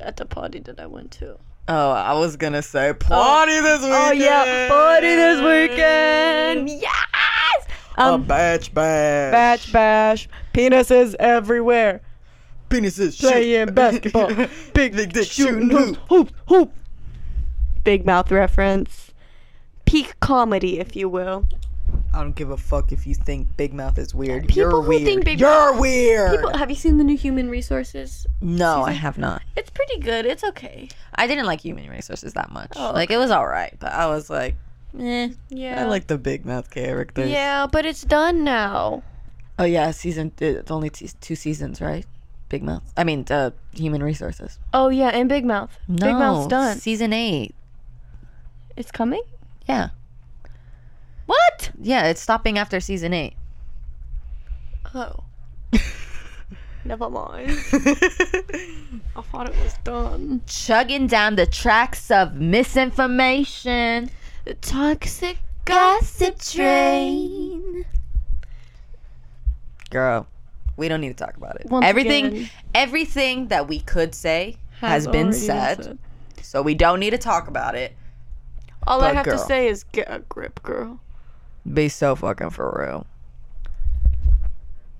[0.00, 1.36] at the party that I went to.
[1.68, 6.68] oh i was gonna say party this weekend Oh yeah, party this weekend.
[6.68, 7.66] Yes.
[7.98, 12.00] a Um, batch bash batch bash, penises everywhere.
[12.70, 14.28] penises Playing basketball.
[14.74, 16.72] big big dick shooting hoops, hoop, hoop.
[17.84, 19.12] Big mouth reference.
[19.86, 21.46] Peak comedy, if you will.
[22.12, 24.48] I don't give a fuck if you think Big Mouth is weird.
[24.48, 25.04] People You're who weird.
[25.04, 26.32] think Big You're weird.
[26.32, 28.26] People, have you seen the new Human Resources?
[28.40, 29.42] no, I have not.
[29.56, 30.26] It's pretty good.
[30.26, 30.88] It's okay.
[31.14, 32.72] I didn't like Human Resources that much.
[32.76, 34.56] Oh, Like it was all right, but I was like,
[34.98, 35.28] eh.
[35.50, 35.82] Yeah.
[35.82, 37.30] I like the Big Mouth characters.
[37.30, 39.02] Yeah, but it's done now.
[39.58, 40.32] Oh yeah, season.
[40.40, 42.06] It's only t- two seasons, right?
[42.48, 42.82] Big Mouth.
[42.96, 44.58] I mean, uh, Human Resources.
[44.74, 45.78] Oh yeah, and Big Mouth.
[45.86, 46.76] No, Big Mouth's done.
[46.78, 47.54] Season eight.
[48.76, 49.22] It's coming.
[49.68, 49.90] Yeah,
[51.30, 51.70] What?
[51.80, 52.06] yeah.
[52.08, 53.34] It's stopping after season eight.
[54.92, 55.22] Oh,
[56.84, 57.50] never mind.
[57.72, 60.42] I thought it was done.
[60.48, 64.10] Chugging down the tracks of misinformation.
[64.44, 67.84] The toxic gossip train.
[69.90, 70.26] Girl,
[70.76, 71.66] we don't need to talk about it.
[71.66, 72.50] Once everything, again.
[72.74, 75.98] everything that we could say has, been already said,
[76.42, 77.94] so we don't need to talk about it.
[78.88, 80.98] All I But have to say is get a grip, girl.
[81.70, 83.06] Be so fucking for real.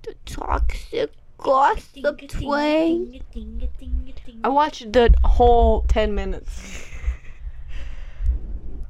[0.02, 3.20] The toxic gossip train.
[4.44, 6.86] I watched the whole ten minutes.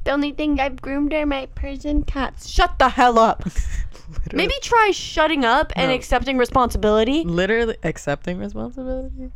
[0.03, 2.49] The only thing I've groomed are my Persian cats.
[2.49, 3.45] Shut the hell up.
[4.33, 5.95] Maybe try shutting up and No.
[5.95, 7.23] accepting responsibility.
[7.23, 9.31] literally accepting responsibility.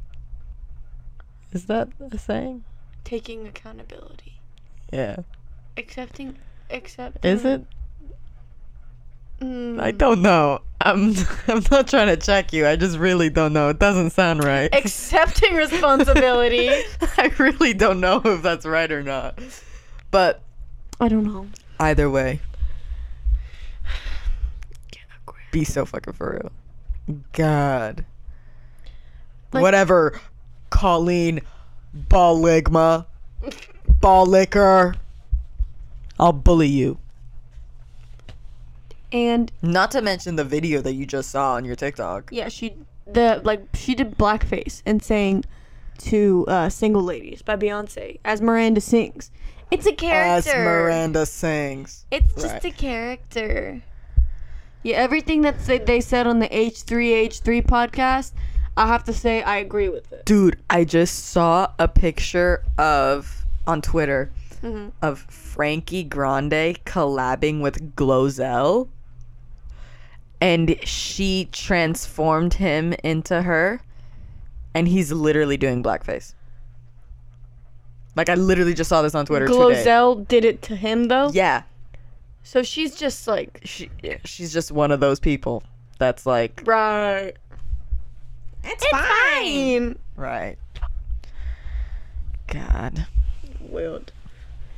[1.52, 2.64] Is that a saying?
[3.04, 4.40] Taking accountability.
[4.90, 5.16] Yeah.
[5.76, 6.38] Accepting.
[6.70, 7.30] Accepting.
[7.30, 7.66] Is it?
[9.40, 9.80] Mm.
[9.80, 10.60] I don't know.
[10.80, 11.14] I'm
[11.48, 12.66] I'm not trying to check you.
[12.66, 13.68] I just really don't know.
[13.70, 14.72] It doesn't sound right.
[14.74, 16.68] Accepting responsibility.
[17.18, 19.38] I really don't know if that's right or not.
[20.10, 20.42] But
[21.00, 21.48] I don't know.
[21.80, 22.40] either way,
[24.92, 25.38] Get a grip.
[25.50, 26.40] be so fucking for
[27.08, 27.18] real.
[27.32, 28.04] God.
[29.52, 30.20] Like- Whatever.
[30.70, 31.40] Colleen
[32.08, 33.06] Balligma.
[34.00, 34.94] Ball liquor.
[36.18, 36.98] I'll bully you.
[39.14, 42.30] And Not to mention the video that you just saw on your TikTok.
[42.32, 42.74] yeah, she
[43.06, 45.44] the like she did blackface and sang
[45.98, 49.30] to uh, "Single Ladies" by Beyonce as Miranda sings.
[49.70, 50.50] It's a character.
[50.50, 50.56] As.
[50.56, 52.06] Miranda sings.
[52.10, 52.64] It's just Right.
[52.64, 53.82] a character.
[54.82, 58.32] Yeah, everything that they, said on the H3H3 podcast,
[58.76, 60.24] I have to say I agree with it.
[60.26, 64.30] Dude, I just saw a picture of on Twitter
[64.62, 64.90] Mhm.
[65.00, 68.88] of Frankie Grande collabing with Glozell.
[70.44, 73.80] And she transformed him into her.
[74.74, 76.34] And he's literally doing blackface.
[78.14, 79.58] Like I literally just saw this on Twitter today.
[79.58, 81.62] Glozell did it to him though, Yeah.
[82.42, 83.90] so she's just like She
[84.24, 85.62] she's just one of those people
[85.98, 87.32] that's like right.
[88.62, 89.98] It's, Fine.
[90.16, 90.56] Right.
[92.48, 93.06] God.
[93.60, 94.12] Weird.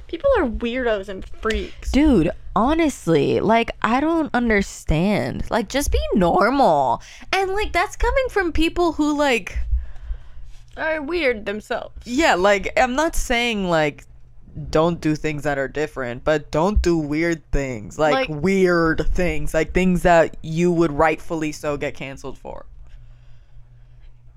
[0.08, 1.90] People are weirdos and freaks.
[1.90, 5.50] Dude, honestly, like I don't understand.
[5.50, 7.02] Like just be normal.
[7.32, 9.58] And like that's coming from people who like
[10.76, 11.94] Are weird themselves.
[12.06, 14.04] yeah, like I'm not saying like
[14.70, 17.98] don't do things that are different, but don't do weird things.
[17.98, 22.64] Like, Like- weird things, like things that you would rightfully so get canceled for.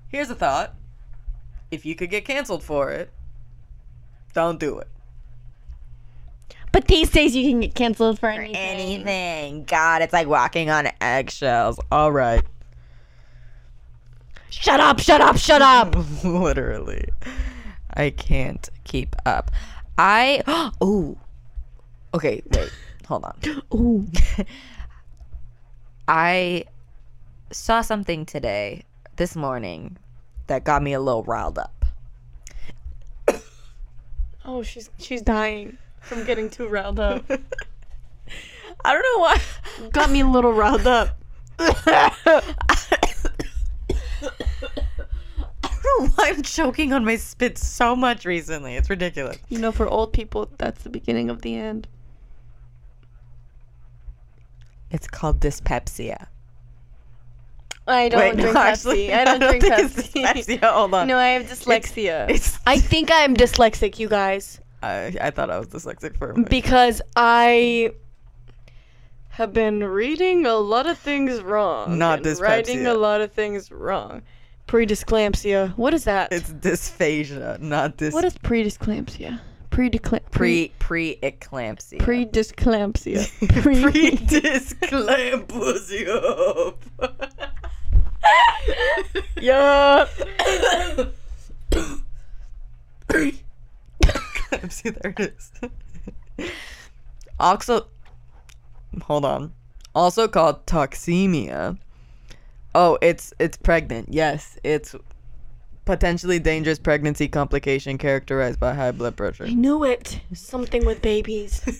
[0.08, 0.74] Here's a thought.
[1.70, 3.10] If you could get canceled for it,
[4.34, 4.88] don't do it.
[6.72, 8.56] But these days you can get canceled for anything.
[8.56, 9.64] Anything.
[9.64, 11.80] God, it's like walking on eggshells.
[11.90, 12.42] All right.
[14.50, 15.00] Shut up!
[15.00, 15.36] Shut up!
[15.36, 15.96] Shut up!
[16.24, 17.08] Literally.
[17.94, 19.50] I can't keep up.
[19.98, 20.42] I
[20.80, 21.18] oh
[22.14, 22.72] okay wait
[23.06, 23.38] hold on
[23.74, 24.06] Ooh.
[26.08, 26.64] I
[27.52, 28.84] saw something today
[29.16, 29.98] this morning
[30.46, 31.84] that got me a little riled up.
[34.42, 37.24] Oh, she's she's dying from getting too riled up.
[38.84, 39.40] I don't know why.
[39.90, 41.16] Got me a little riled up.
[41.58, 42.10] I
[45.62, 48.76] don't know why I'm choking on my spit so much recently.
[48.76, 49.38] It's ridiculous.
[49.48, 51.88] You know, for old people, that's the beginning of the end.
[54.90, 56.28] It's called dyspepsia.
[57.86, 59.14] I don't Wait, no, drink actually, Pepsi.
[59.14, 60.12] I don't drink think it's Pepsi.
[60.22, 60.72] dyspepsia.
[60.72, 61.06] Hold on.
[61.08, 62.28] No, I have dyslexia.
[62.30, 66.34] It's, I think I'm dyslexic, you guys, I, I thought I was dyslexic for a
[66.34, 66.50] minute.
[66.50, 67.90] because I
[69.30, 71.98] have been reading a lot of things wrong.
[71.98, 72.92] Not and Writing dyspepsia.
[72.92, 74.22] a lot of things wrong.
[74.66, 75.76] Predysclampsia.
[75.76, 76.32] What is that?
[76.32, 78.12] it's dysphagia, not dys.
[78.12, 79.40] what is predysclampsia?
[79.70, 81.98] Predysclam- pre pre eclampsia?
[81.98, 83.62] Predysclampsia.
[83.62, 86.74] pre dysclampsia.
[89.40, 90.06] yeah.
[94.68, 95.34] See, there it
[96.38, 96.50] is.
[97.38, 97.86] also,
[99.02, 99.52] hold on.
[99.94, 101.78] Also called toxemia.
[102.74, 104.12] Oh, it's it's pregnant.
[104.12, 104.94] Yes, it's
[105.84, 109.44] potentially dangerous pregnancy complication characterized by high blood pressure.
[109.44, 110.20] I knew it.
[110.32, 111.60] Something with babies.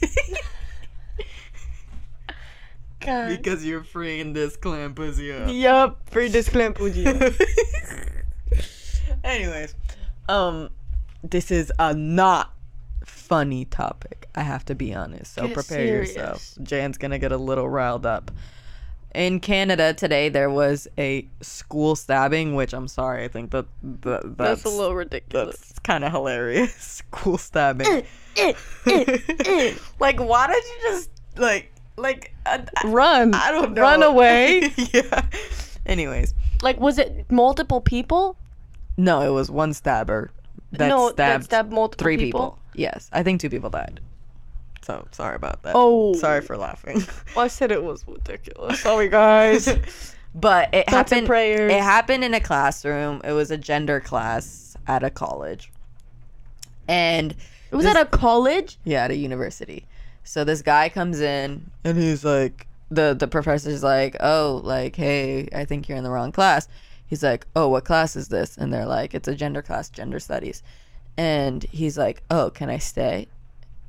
[3.00, 3.28] God.
[3.28, 5.48] because you're free in this clampsia.
[5.58, 6.10] Yup.
[6.10, 7.34] Predysclampsia.
[9.24, 9.74] Anyways,
[10.28, 10.68] um,
[11.22, 12.52] this is a not
[13.30, 14.28] funny topic.
[14.34, 15.34] I have to be honest.
[15.34, 16.52] So Get prepare yourself.
[16.64, 18.32] Jan's gonna get a little riled up.
[19.14, 23.66] In Canada today, there was a school stabbing, which I'm sorry, I think that,
[24.02, 25.56] that that's, That's a little ridiculous.
[25.58, 26.74] that's kind of hilarious.
[27.12, 27.86] School stabbing.
[27.86, 28.02] Eh,
[28.36, 28.52] eh,
[28.86, 32.34] eh, eh like, why did you just like like?
[32.84, 33.32] Run.
[33.32, 33.82] I don't know.
[33.82, 34.72] Run away.
[34.92, 35.22] yeah.
[35.86, 38.36] Anyways, like, was it multiple people?
[38.96, 40.32] no, it was one stabber
[40.72, 42.40] that no, stabbed, that stabbed multiple three people.
[42.40, 42.59] people.
[42.74, 44.00] Yes, I think two people died.
[44.82, 45.72] So sorry about that.
[45.74, 46.14] Oh.
[46.14, 47.02] sorry for laughing.
[47.36, 48.80] Well, I said it was ridiculous.
[48.82, 49.66] Sorry, guys.
[50.34, 51.26] but it Thoughts happened.
[51.26, 51.70] prayers.
[51.72, 53.20] It happened in a classroom.
[53.24, 55.70] It was a gender class at a college,
[56.88, 57.32] and
[57.70, 58.78] It was This- at a college.
[58.84, 59.86] yeah, at a university.
[60.24, 65.48] So this guy comes in and he's like, the the professor's like, oh, like, hey,
[65.54, 66.66] I think you're in the wrong class.
[67.06, 68.56] He's like, oh, what class is this?
[68.56, 70.62] And they're like, it's a gender class, gender studies.
[71.16, 73.28] And he's like, oh, can I stay?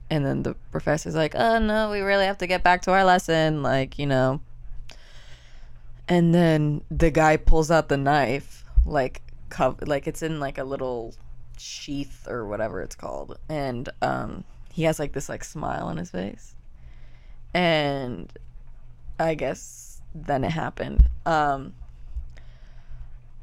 [0.09, 3.05] And then the professor's like, oh no, we really have to get back to our
[3.05, 4.41] lesson, like you know.
[6.07, 10.63] And then the guy pulls out the knife, like, cov- like it's in like a
[10.63, 11.13] little
[11.57, 16.09] sheath or whatever it's called and um he has like this like smile on his
[16.09, 16.55] face
[17.53, 18.33] and
[19.19, 21.73] i guess then it happened um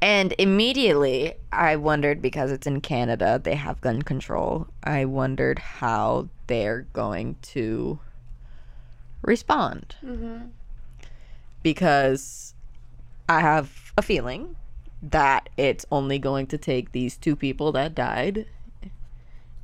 [0.01, 6.27] and immediately i wondered because it's in canada they have gun control i wondered how
[6.47, 7.99] they're going to
[9.21, 10.45] respond mm-hmm.
[11.63, 12.53] because
[13.27, 14.55] i have a feeling
[15.01, 18.45] that it's only going to take these two people that died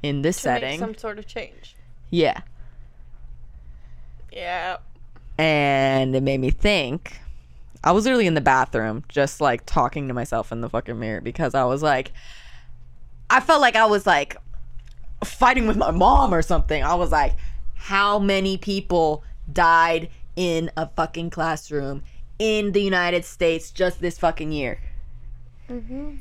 [0.02, 0.80] in this To make setting.
[0.80, 1.76] some sort of change.
[2.10, 2.42] Yeah.
[4.32, 4.78] Yeah.
[5.38, 7.20] And it made me think.
[7.86, 11.22] I was literally in the bathroom just like talking to myself in the fucking mirror
[11.22, 12.12] because I was like
[13.30, 14.38] I felt like I was like
[15.24, 16.84] fighting with my mom or something.
[16.84, 17.36] I was like
[17.76, 22.04] how many people died in a fucking classroom
[22.40, 24.80] in the United States just this fucking year?
[25.70, 26.16] Mm-hmm.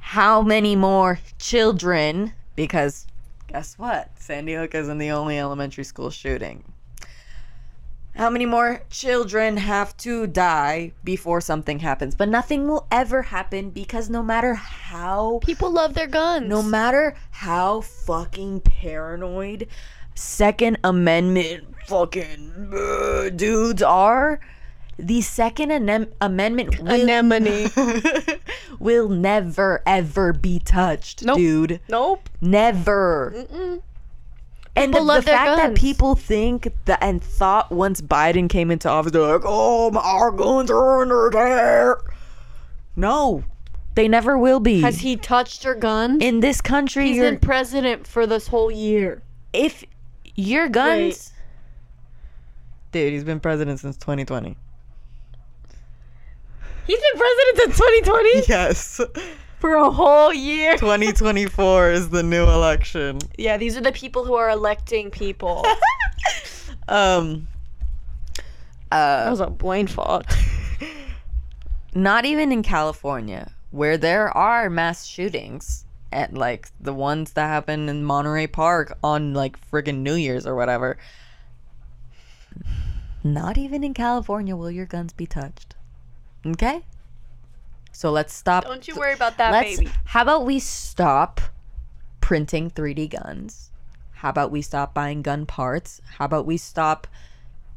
[0.00, 2.32] How many more children?
[2.56, 3.06] Because
[3.46, 4.10] guess what?
[4.18, 6.64] Sandy Hook isn't the only elementary school shooting.
[8.16, 12.14] How many more children have to die before something happens?
[12.14, 16.48] But nothing will ever happen because no matter how People love their guns.
[16.48, 19.66] no matter how fucking paranoid
[20.14, 24.40] Second Amendment fucking uh, dudes are,
[24.98, 27.70] the Second Anem- Amendment will, Anemone.
[28.78, 31.36] will never ever be touched, Nope.
[31.36, 31.80] dude.
[31.86, 32.30] nope.
[32.40, 33.34] Never.
[33.36, 33.82] Mm-mm.
[34.76, 38.48] And People the, love the their fact that people think that and thought once Biden
[38.48, 41.96] came into office, they're like, "Oh, my- our guns are under attack."
[42.94, 43.42] No,
[43.94, 44.82] they never will be.
[44.82, 46.22] Has he touched your guns?
[46.22, 49.22] in this country, He's you're, been president for this whole year.
[49.54, 49.82] if
[50.34, 51.32] your guns,
[52.92, 54.56] dude, he's been president since 2020.
[56.86, 58.42] He's been president since 2020.
[58.48, 59.00] Yes.
[59.58, 60.76] For a whole year.
[60.78, 63.18] 2024 is the new election.
[63.38, 65.64] Yeah, these are the people who are electing people.
[66.88, 67.48] Um.
[68.90, 70.24] that Uh, was a Blaine fault.
[71.96, 77.88] not even in California, where there are mass shootings, and like the ones that happen
[77.88, 80.96] in Monterey Park on like friggin' New Year's or whatever.
[83.24, 85.74] Not even in California will your guns be touched.
[86.46, 86.84] Okay?
[87.96, 88.64] So let's stop.
[88.64, 89.90] Don't you worry about that, let's, baby.
[90.04, 91.40] How about we stop
[92.20, 93.70] printing 3D guns?
[94.12, 96.02] How about we stop buying gun parts?
[96.18, 97.06] How about we stop?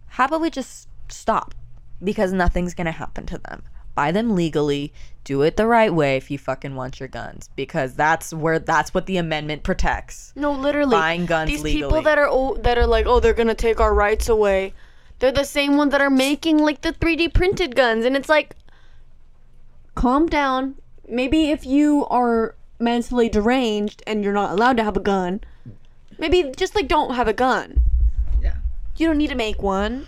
[0.08, 1.56] How about we just stop?
[2.04, 3.64] Because nothing's gonna happen to them.
[3.96, 4.92] Buy them legally.
[5.24, 7.50] Do it the right way if you fucking want your guns.
[7.56, 10.34] Because that's where that's what the amendment protects.
[10.36, 10.98] No, literally.
[10.98, 11.84] Buying guns These legally.
[11.84, 14.74] people that are oh, that are like, oh, they're gonna take our rights away.
[15.20, 18.58] They're the same ones that are making like the 3D printed guns, and it's like,
[20.00, 20.76] calm down.
[21.08, 25.42] Maybe if you are mentally deranged and you're not allowed to have a gun,
[26.18, 27.82] maybe just like don't have a gun.
[28.42, 28.56] Yeah.
[28.96, 30.08] You don't need to make one.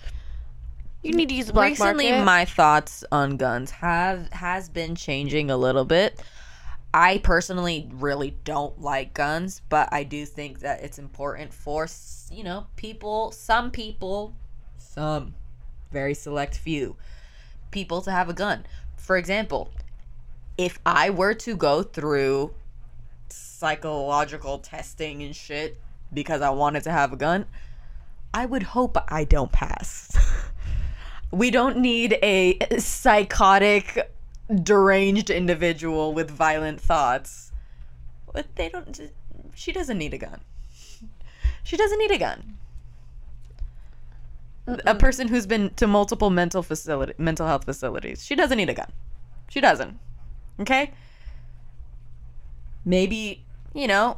[1.04, 2.24] You need to use the black recently market.
[2.24, 6.22] my thoughts on guns have has been changing a little bit
[6.94, 11.88] i personally really don't like guns but i do think that it's important for
[12.30, 14.36] you know people some people
[14.78, 15.34] some
[15.92, 16.96] very select few
[17.72, 18.64] people to have a gun
[18.98, 19.72] for example
[20.62, 22.54] if i were to go through
[23.30, 25.80] psychological testing and shit
[26.14, 27.46] because i wanted to have a gun
[28.34, 30.16] i would hope i don't pass
[31.32, 34.12] We don't need a psychotic,
[34.54, 37.54] deranged individual with violent thoughts.
[38.34, 39.00] But they don't.
[39.56, 40.42] She doesn't need a gun.
[41.64, 42.58] She doesn't need a gun.
[44.86, 48.26] A person who's been to multiple mental facility, mental health facilities.
[48.26, 48.92] She doesn't need a gun.
[49.50, 49.98] She doesn't.
[50.62, 50.92] Okay.
[52.86, 53.44] Maybe
[53.74, 54.18] you know,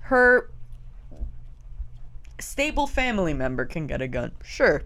[0.00, 0.50] her
[2.38, 4.32] stable family member can get a gun.
[4.44, 4.82] Sure.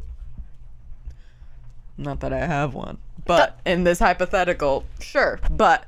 [1.96, 2.98] Not that I have one.
[3.26, 5.38] But in this hypothetical, sure.
[5.50, 5.85] But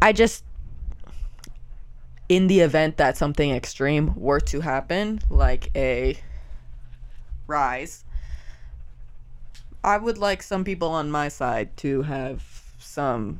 [0.00, 0.44] I just
[2.28, 6.18] in the event that something extreme were to happen, like a
[7.46, 8.04] rise,
[9.82, 12.57] I would like some people on my side to have
[12.98, 13.38] some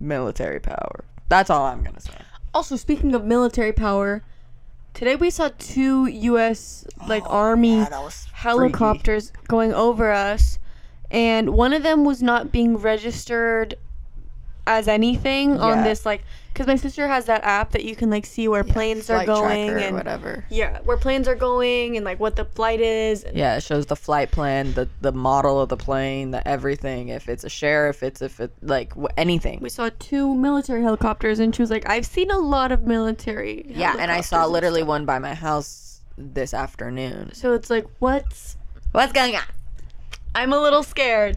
[0.00, 1.04] military power.
[1.28, 2.14] That's all I'm gonna say.
[2.54, 4.22] Also, speaking of military power,
[4.94, 6.86] today we saw two U.S.
[7.06, 7.84] like oh, Army
[8.32, 10.58] helicopters going over us,
[11.10, 13.74] and one of them was not being registered
[14.68, 15.82] as anything on Yeah.
[15.84, 19.08] this like because my sister has that app that you can like see where planes
[19.08, 20.44] are Flight going tracker or and whatever.
[20.50, 23.96] yeah where planes are going and like what the flight is Yeah, it shows the
[23.96, 27.08] flight plan, the the model of the plane, the everything.
[27.08, 29.60] If it's a sheriff, it's if it like wh- anything.
[29.62, 33.64] we saw two military helicopters and she was like i've seen a lot of military
[33.68, 37.32] Yeah, and I saw helicopters literally one by my house this afternoon.
[37.32, 38.56] so it's like what's
[38.92, 39.42] What's going on?
[40.34, 41.36] i'm a little scared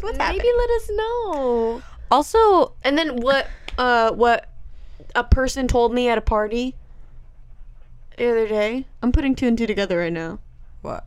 [0.00, 0.54] What's maybe happening?
[0.58, 4.48] let us know Also, And then what uh what
[5.14, 6.74] a person told me at a party
[8.16, 8.86] the other day.
[9.02, 10.38] I'm putting two and two together right now.
[10.82, 11.04] what?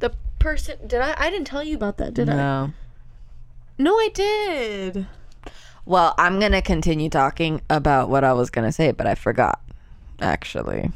[0.00, 2.36] The person did I I didn't tell you about that, did I?
[2.36, 2.72] No.
[3.76, 5.06] No, I did.
[5.84, 9.60] Well, I'm gonna continue talking about what I was gonna say, but I forgot.
[10.20, 10.90] Actually.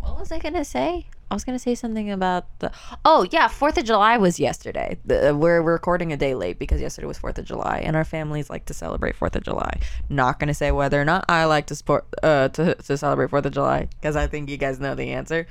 [0.00, 1.06] What was I gonna say?
[1.30, 2.72] I was gonna say something about the.
[3.04, 4.98] Oh yeah, Fourth of July was yesterday.
[5.04, 8.48] The, we're recording a day late because yesterday was Fourth of July, and our families
[8.48, 9.80] like to celebrate Fourth of July.
[10.08, 13.44] Not gonna say whether or not I like to sport uh to to celebrate Fourth
[13.44, 15.46] of July because I think you guys know the answer.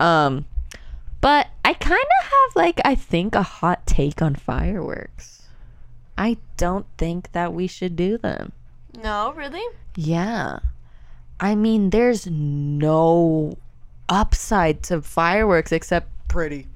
[0.00, 0.46] Um,
[1.20, 5.42] but I kind of have like I think a hot take on fireworks.
[6.18, 8.52] I don't think that we should do them.
[9.02, 9.64] No, really?
[9.96, 10.58] Yeah.
[11.40, 13.56] I mean, there's no
[14.12, 16.66] upside to fireworks except pretty.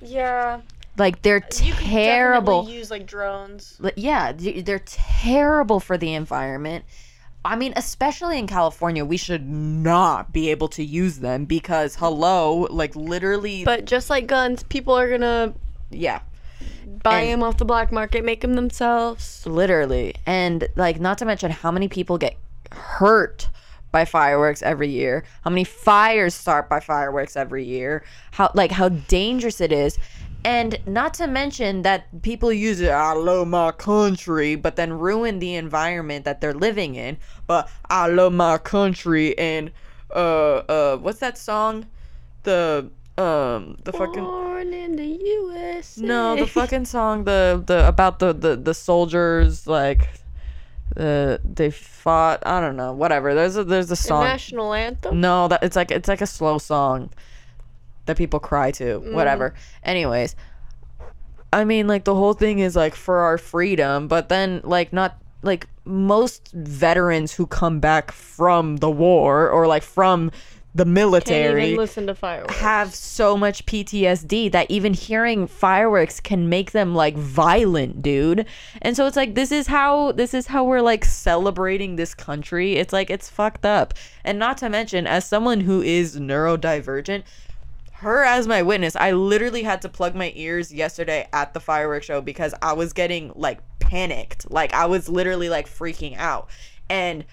[0.00, 0.60] Yeah.
[0.96, 2.68] Like they're terrible.
[2.70, 3.78] use like drones.
[3.96, 6.84] Yeah, they're terrible for the environment.
[7.44, 12.66] I mean, especially in California, we should not be able to use them because hello,
[12.70, 15.52] like literally But just like guns, people are gonna
[15.90, 16.20] yeah.
[17.02, 19.44] buy And- them off the black market, make them themselves.
[19.46, 22.36] literally and like not to mention how many people get
[22.72, 23.48] hurt
[23.92, 28.88] by fireworks every year how many fires start by fireworks every year how like how
[28.88, 29.98] dangerous it is
[30.44, 35.38] and not to mention that people use it i love my country but then ruin
[35.38, 37.16] the environment that they're living in
[37.46, 39.70] but i love my country and
[40.14, 41.86] uh uh what's that song
[42.42, 45.96] the Um, the fucking Born in the U.S.
[45.96, 50.08] no, the fucking song the the about the the the soldiers like.
[50.96, 52.42] Uh, they fought.
[52.46, 52.92] I don't know.
[52.92, 53.34] Whatever.
[53.34, 54.24] There's a there's a The song.
[54.24, 55.20] national anthem.
[55.20, 57.10] No, that it's like it's like a slow song
[58.06, 58.98] that people cry to.
[58.98, 59.54] Whatever.
[59.82, 60.36] Anyways,
[61.52, 65.18] I mean, like the whole thing is like for our freedom, but then like not
[65.42, 70.30] like most veterans who come back from the war or like from
[70.76, 72.54] the military listen to fireworks.
[72.56, 78.44] have so much PTSD that even hearing fireworks can make them like violent, dude.
[78.82, 82.74] And so it's like this is how this is how we're like celebrating this country.
[82.74, 83.94] It's like it's fucked up.
[84.22, 87.22] And not to mention as someone who is neurodivergent,
[87.92, 92.04] her as my witness, I literally had to plug my ears yesterday at the fireworks
[92.04, 94.50] show because I was getting like panicked.
[94.50, 96.50] Like I was literally like freaking out.
[96.90, 97.24] And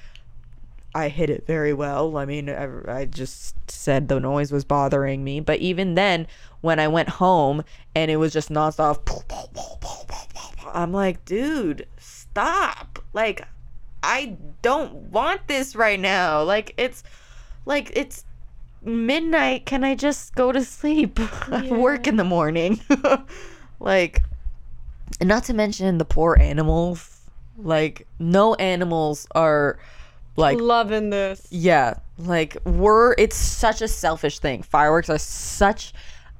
[0.95, 2.17] I hit it very well.
[2.17, 5.39] I mean, I, I just said the noise was bothering me.
[5.39, 6.27] But even then,
[6.61, 7.63] when I went home
[7.95, 8.99] and it was just nonstop,
[10.73, 12.99] I'm like, dude, stop.
[13.13, 13.47] Like,
[14.03, 16.43] I don't want this right now.
[16.43, 17.03] Like, it's
[17.65, 18.25] like, it's
[18.83, 19.65] midnight.
[19.65, 21.19] Can I just go to sleep?
[21.51, 22.81] I work in the morning.
[23.79, 24.21] like,
[25.21, 27.21] not to mention the poor animals.
[27.57, 29.79] Like, no animals are
[30.35, 31.47] like Loving this.
[31.51, 34.63] yeah, like we're it's such a selfish thing.
[34.63, 35.93] Fireworks are such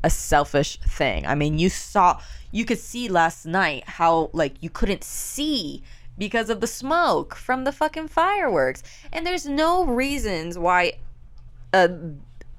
[0.04, 1.26] a selfish thing.
[1.26, 2.20] I mean, you saw
[2.52, 5.84] you could see last night how like you couldn't see
[6.18, 8.84] because of the smoke from the fucking fireworks.
[9.12, 10.94] And there's no reasons why
[11.74, 11.90] a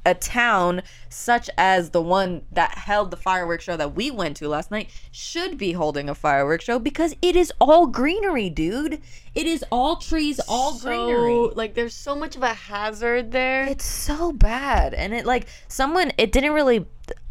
[0.06, 4.48] a town such as the one that held the fireworks show that we went to
[4.48, 9.00] last night should be holding a fireworks show because it is all greenery, dude.
[9.34, 11.50] It is all trees, all greenery.
[11.54, 13.64] Like, there's so much of a hazard there.
[13.64, 14.94] It's so bad.
[14.94, 16.86] And it like someone it didn't really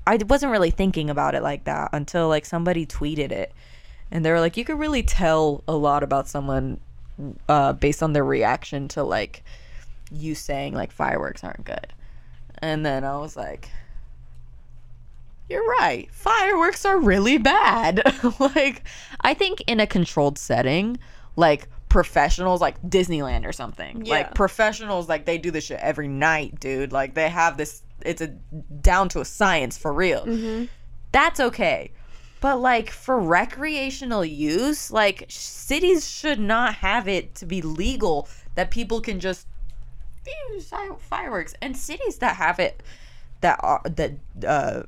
[0.05, 3.53] I wasn't really thinking about it like that until like somebody tweeted it.
[4.11, 6.79] And they were like you could really tell a lot about someone
[7.47, 9.43] uh based on their reaction to like
[10.11, 11.93] you saying like fireworks aren't good.
[12.63, 13.69] And then I was like
[15.49, 16.09] you're right.
[16.11, 18.01] Fireworks are really bad.
[18.39, 18.83] like
[19.21, 20.97] I think in a controlled setting,
[21.35, 24.05] like professionals like Disneyland or something.
[24.05, 24.13] Yeah.
[24.13, 26.93] Like professionals like they do this shit every night, dude.
[26.93, 30.25] Like they have this it's a down to a science for real.
[30.25, 30.65] Mm-hmm.
[31.11, 31.91] That's okay.
[32.39, 38.71] But like for recreational use, like cities should not have it to be legal that
[38.71, 39.47] people can just
[40.99, 42.81] fireworks and cities that have it
[43.41, 44.13] that are that
[44.47, 44.83] uh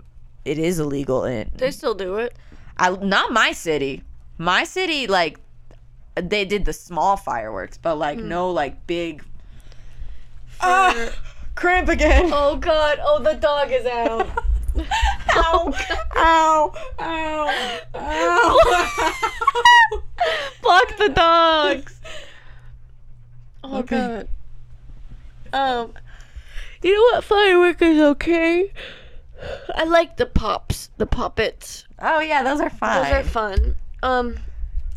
[0.46, 2.36] it is illegal in they still do it.
[2.78, 4.04] I not my city.
[4.38, 5.40] My city like
[6.16, 9.24] they did the small fireworks, but like no like big
[10.62, 11.10] Ah,
[11.56, 12.30] cramp again.
[12.34, 14.28] Oh god, oh the dog is out.
[15.36, 15.74] Ow.
[16.16, 16.74] Ow.
[17.00, 17.80] Ow.
[17.96, 20.02] Ow.
[20.62, 22.00] Block the dogs.
[23.64, 23.98] Oh Okay.
[23.98, 24.28] god.
[25.56, 25.93] Um
[26.84, 28.72] you know what firework is okay?
[29.76, 31.86] I like the pops, the puppets.
[31.99, 33.03] oh yeah, those are fun.
[33.03, 33.76] Those are fun.
[34.03, 34.38] Um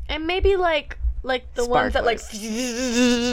[0.09, 2.21] and maybe like like the ones that like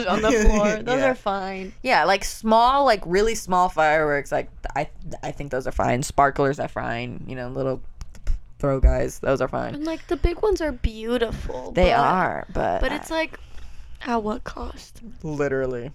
[0.08, 0.76] on the floor.
[0.82, 1.10] Those Yeah.
[1.10, 1.72] are fine.
[1.82, 4.32] Yeah, like small, like really small fireworks.
[4.32, 4.90] Like I,
[5.22, 6.02] I think those are fine.
[6.02, 7.24] Sparklers are fine.
[7.28, 7.80] You know, little
[8.58, 9.20] throw guys.
[9.20, 9.76] Those are fine.
[9.76, 11.70] And like the big ones are beautiful.
[11.72, 13.38] They but- are, but But it's like
[14.02, 15.00] at what cost?
[15.22, 15.92] literally.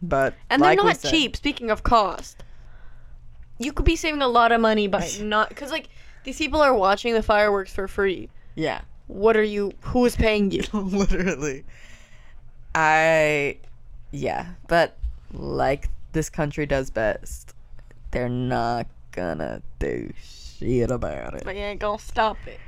[0.00, 1.36] But And like they're not said- cheap.
[1.36, 2.42] Speaking of cost,
[3.58, 5.88] you could be saving a lot of money by not because like
[6.24, 8.28] these people are watching the fireworks for free.
[8.54, 9.72] Yeah, What are you?
[9.80, 10.62] Who is paying you?
[10.72, 11.64] literally.
[12.74, 13.58] I,
[14.10, 14.96] yeah, but
[15.32, 17.54] like this country does best,
[18.10, 21.42] they're not gonna do shit about it.
[21.44, 22.60] But ain't gonna stop it.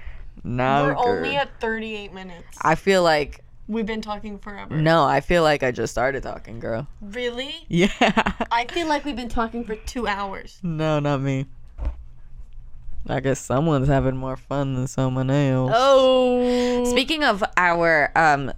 [0.42, 1.04] No, We're girl.
[1.08, 2.58] only at 38 minutes.
[2.62, 4.74] I feel like We've been talking forever.
[4.76, 5.04] no.
[5.04, 6.88] I feel like I just started talking, girl.
[7.00, 7.54] Really?
[7.68, 7.92] Yeah.
[8.50, 10.58] I feel like we've been talking for two hours.
[10.64, 11.46] No, not me.
[13.06, 15.72] I guess someone's having more fun than someone else.
[15.72, 16.84] Oh.
[16.90, 18.52] Speaking of our um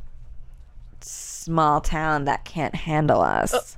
[1.02, 3.76] small town that can't handle us.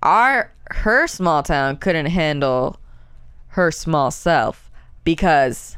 [0.00, 2.78] Our her small town couldn't handle
[3.48, 4.70] her small self
[5.02, 5.77] because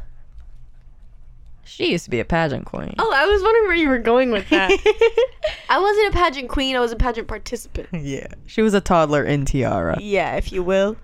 [1.71, 2.95] she used to be a pageant queen.
[2.99, 4.71] Oh, I was wondering where you were going with that.
[5.71, 6.75] I wasn't a pageant queen.
[6.77, 7.89] I was a pageant participant.
[7.93, 8.27] yeah.
[8.47, 9.97] She was a toddler in tiara.
[10.01, 10.97] Yeah, if you will.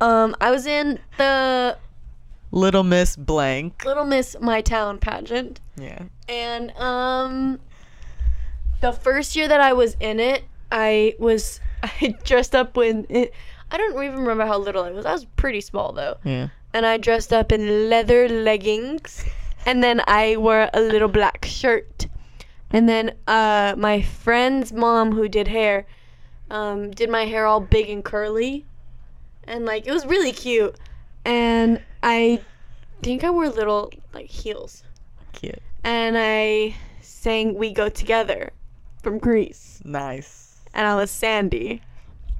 [0.00, 1.76] Um, I was in the
[2.52, 3.84] Little Miss Blank.
[3.84, 6.04] Little Miss My Town pageant, Yeah.
[6.28, 7.60] and um,
[8.80, 13.32] the first year that I was in it, I was I dressed up when it.
[13.72, 15.06] I don't even remember how little I was.
[15.06, 16.16] I was pretty small though.
[16.24, 16.48] Yeah.
[16.74, 19.24] And I dressed up in leather leggings.
[19.66, 22.06] And then I wore a little black shirt.
[22.70, 25.86] And then uh, my friend's mom, who did hair,
[26.50, 28.64] um, did my hair all big and curly.
[29.44, 30.76] And like, it was really cute.
[31.24, 32.40] And I
[33.02, 34.84] think I wore little like heels.
[35.32, 35.58] Cute.
[35.84, 38.50] And I sang We Go Together
[39.02, 39.80] from Grease.
[39.84, 40.60] Nice.
[40.72, 41.82] And I was Sandy.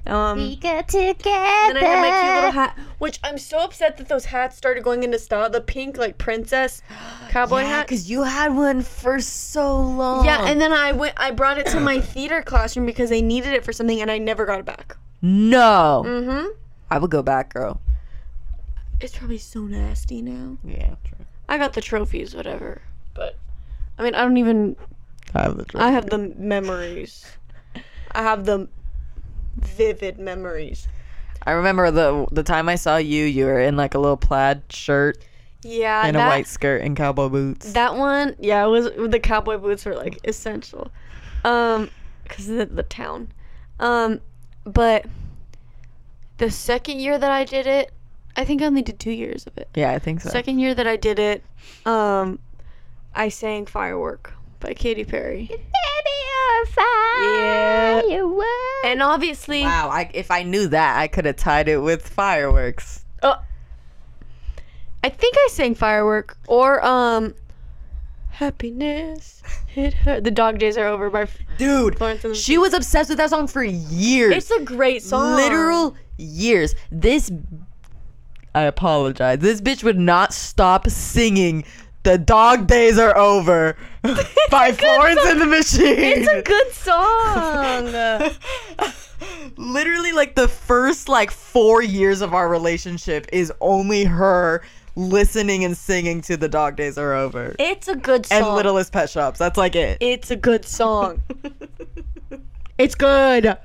[0.07, 4.09] Um, get and then I had my cute little hat, which I'm so upset that
[4.09, 5.47] those hats started going into style.
[5.49, 6.81] The pink, like princess
[7.29, 7.87] cowboy yeah, hat.
[7.87, 10.25] because you had one for so long.
[10.25, 11.13] Yeah, and then I went.
[11.17, 14.17] I brought it to my theater classroom because they needed it for something, and I
[14.17, 14.97] never got it back.
[15.21, 16.47] no, Mm-hmm.
[16.89, 17.79] I would go back, girl.
[18.99, 20.57] It's probably so nasty now.
[20.63, 21.25] Yeah, true.
[21.47, 22.81] I got the trophies, whatever.
[23.13, 23.37] But
[23.99, 24.75] I mean, I don't even.
[25.35, 27.25] I have the I have the memories.
[28.13, 28.67] I have the
[29.55, 30.87] vivid memories.
[31.43, 33.25] I remember the the time I saw you.
[33.25, 35.17] You were in like a little plaid shirt
[35.63, 37.73] Yeah, and that, a white skirt and cowboy boots.
[37.73, 40.91] That one, yeah, it was the cowboy boots were like essential,
[41.43, 41.89] um,
[42.23, 43.29] because of the, the town,
[43.79, 44.21] um,
[44.63, 45.05] but
[46.37, 47.91] the second year that I did it,
[48.35, 49.67] I think I only did two years of it.
[49.75, 50.29] yeah, I think so.
[50.29, 51.43] Second year that I did it,
[51.85, 52.39] um,
[53.15, 55.49] I sang "Firework" by Katy Perry.
[57.21, 58.01] Yeah,
[58.85, 63.05] and obviously, Wow, I, if I knew that, I could have tied it with fireworks.
[63.23, 63.35] oh,
[65.03, 67.33] I think I sang "Firework" or um,
[68.29, 70.19] "Happiness." Hit her.
[70.19, 71.27] The dog days are over by
[71.57, 74.35] Dude, Florence and the she was obsessed with that song for years.
[74.35, 75.35] It's a great song.
[75.35, 76.75] Literal years.
[76.91, 77.31] This,
[78.53, 79.39] I apologize.
[79.39, 81.63] This bitch would not stop singing.
[82.03, 83.77] The dog days are over
[84.49, 85.99] by Florence and the Machine.
[85.99, 87.91] It's a good song.
[89.57, 94.63] Literally, like the first like four years of our relationship is only her
[94.95, 98.37] listening and singing to "The Dog Days Are Over" it's a good song.
[98.41, 99.99] and "Littlest Pet Shops." That's like it.
[100.01, 101.21] It's a good song.
[102.79, 103.55] it's good.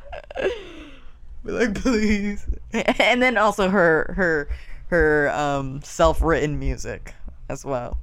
[1.45, 2.45] Be like, please.
[2.73, 4.49] And then also her her
[4.89, 7.15] her um self-written music
[7.49, 7.99] as well.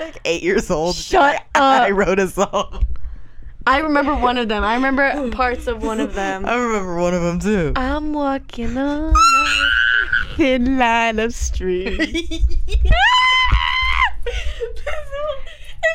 [0.00, 0.96] Like eight years old.
[0.96, 1.96] Shut like, I up.
[1.96, 2.86] wrote a song.
[3.66, 4.64] I remember one of them.
[4.64, 6.46] I remember parts of one of them.
[6.46, 7.72] I remember one of them too.
[7.76, 11.86] I'm walking on a thin line of street.
[12.00, 12.00] and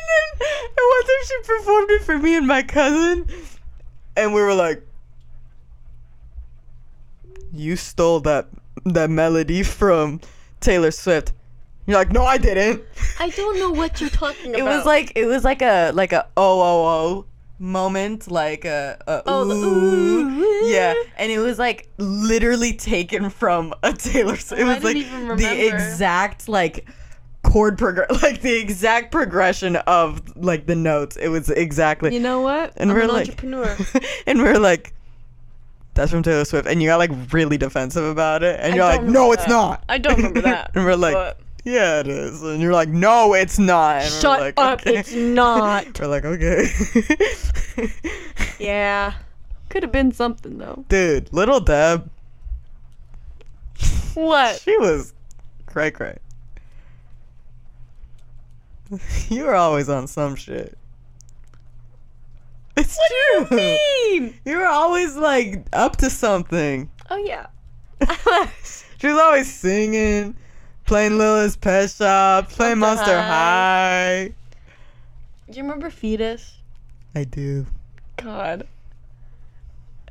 [0.08, 3.26] then and one time she performed it for me and my cousin,
[4.16, 4.82] and we were like,
[7.52, 8.48] "You stole that
[8.84, 10.20] that melody from
[10.60, 11.32] Taylor Swift."
[11.86, 12.82] You're like, "No, I didn't."
[13.20, 14.58] I don't know what you're talking about.
[14.60, 17.24] It was like it was like a like a oh oh oh
[17.58, 20.28] moment, like a, a Oh, the ooh.
[20.28, 20.66] ooh.
[20.66, 24.36] yeah, and it was like literally taken from a Taylor.
[24.36, 24.60] Swift.
[24.60, 26.86] It I was didn't like even the exact like
[27.44, 31.16] chord progress, like the exact progression of like the notes.
[31.16, 32.12] It was exactly.
[32.12, 32.72] you know what?
[32.76, 33.76] and I'm we're an like, entrepreneur.
[34.26, 34.92] and we're like.
[35.94, 38.84] That's from Taylor Swift, and you got like really defensive about it, and I you're
[38.84, 42.06] like, "No, remember it's not." I don't remember that, and we're like, but- "Yeah, it
[42.06, 44.80] is," and you're like, "No, it's not." And Shut like, up!
[44.80, 45.98] "Okay." It's not.
[46.00, 46.68] We're like, okay.
[48.58, 49.12] Yeah,
[49.68, 50.84] could have been something though.
[50.88, 52.08] Dude, little Deb,
[54.14, 54.60] What?
[54.60, 55.12] she was
[55.66, 56.16] cray cray.
[59.28, 60.78] You were always on some shit.
[62.76, 63.46] It's true.
[63.50, 64.34] You mean?
[64.44, 66.88] You were always like up to something.
[67.10, 67.46] Oh yeah.
[68.98, 70.36] She was always singing,
[70.86, 74.34] playing Littlest Pet Shop, playing Monster Monster High.
[75.50, 76.56] Do you remember Fetus?
[77.14, 77.66] I do.
[78.16, 78.66] God.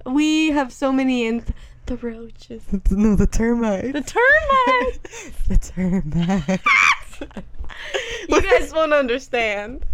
[0.05, 1.43] We have so many in
[1.87, 2.63] the roaches.
[2.91, 3.93] No, the termites.
[3.93, 5.39] The termites.
[5.47, 6.63] the termites.
[8.29, 9.85] you guys won't understand.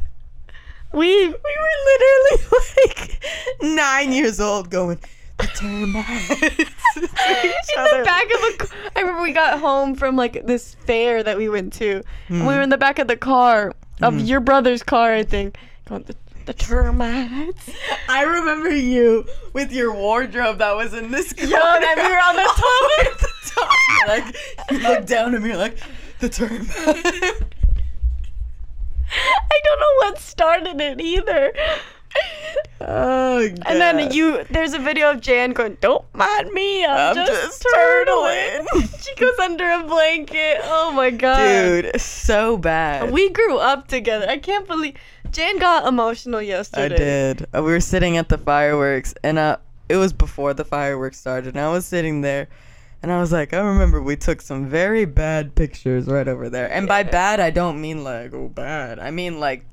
[0.93, 3.23] We We were literally like
[3.61, 4.99] nine years old going,
[5.41, 6.29] the termites.
[6.95, 8.97] in the back of a.
[8.97, 12.45] I remember we got home from like this fair that we went to, and we
[12.47, 12.63] were hmm.
[12.63, 14.19] in the back of the car of hmm.
[14.19, 15.57] your brother's car, I think.
[15.85, 16.15] Going the,
[16.45, 17.69] the termites.
[18.07, 21.47] I remember you with your wardrobe that was in this car.
[21.47, 23.07] Yeah, and we were on the oh, top.
[23.07, 23.69] at the top.
[24.07, 24.35] Like,
[24.71, 25.77] you look down at me, like,
[26.19, 26.67] the termite.
[29.13, 31.53] I don't know what started it either.
[32.83, 33.59] Oh, God.
[33.67, 37.61] And then you, there's a video of Jan going, "Don't mind me, I'm, I'm just,
[37.61, 39.03] just turtling." turtling.
[39.03, 40.57] she goes under a blanket.
[40.63, 43.11] Oh my god, Dude, so bad.
[43.11, 44.27] We grew up together.
[44.27, 44.95] I can't believe
[45.31, 46.95] Jan got emotional yesterday.
[46.95, 47.47] I did.
[47.53, 49.57] Uh, We were sitting at the fireworks, and uh,
[49.87, 52.47] it was before the fireworks started, and I was sitting there,
[53.03, 56.71] and I was like, I remember we took some very bad pictures right over there.
[56.71, 58.97] And by bad, I don't mean like oh bad.
[58.99, 59.65] I mean like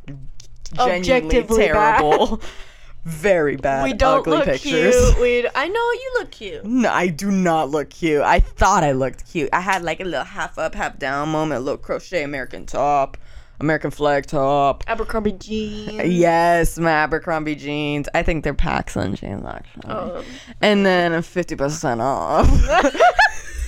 [0.73, 1.99] genuinely Objectively bad.
[1.99, 2.41] terrible,
[3.05, 3.85] very bad.
[3.85, 4.95] we don't ugly look pictures.
[5.15, 5.19] cute.
[5.21, 6.65] We, I know you look cute.
[6.65, 8.23] No, I do not look cute.
[8.23, 9.49] I thought I looked cute.
[9.53, 13.17] I had like a little half up, half down moment, a little crochet American top,
[13.61, 14.85] American flag top.
[14.87, 16.13] Abercrombie jeans.
[16.13, 18.09] Yes, my Abercrombie jeans.
[18.15, 19.91] I think they're packs PacSun jeans actually.
[19.93, 20.25] Oh.
[20.61, 22.47] And then fifty percent off.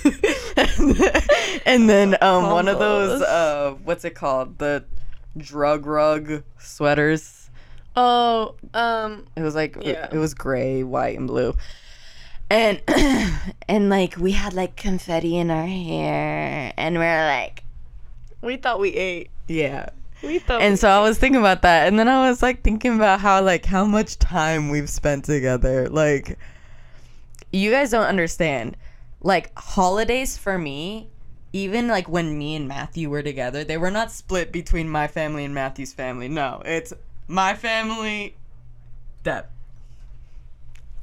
[1.65, 4.57] and then um one of those uh what's it called?
[4.57, 4.83] The
[5.37, 7.49] drug rug sweaters.
[7.95, 10.07] Oh, um, It was like Yeah.
[10.11, 11.55] it was gray, white, and blue.
[12.49, 12.81] And
[13.67, 17.63] and like we had like confetti in our hair, and we're like,
[18.41, 19.29] we thought we ate.
[19.47, 19.89] yeah.
[20.23, 20.61] We thought.
[20.61, 23.41] And so I was thinking about that, and then I was like thinking about how
[23.41, 25.89] like how much time we've spent together.
[25.89, 26.37] Like,
[27.51, 28.77] you guys don't understand.
[29.23, 31.09] Like holidays for me,
[31.53, 35.43] even like when me and Matthew were together, they were not split between my family
[35.43, 36.27] and Matthew's family.
[36.27, 36.93] No, it's
[37.27, 38.35] my family.
[39.23, 39.45] Deb.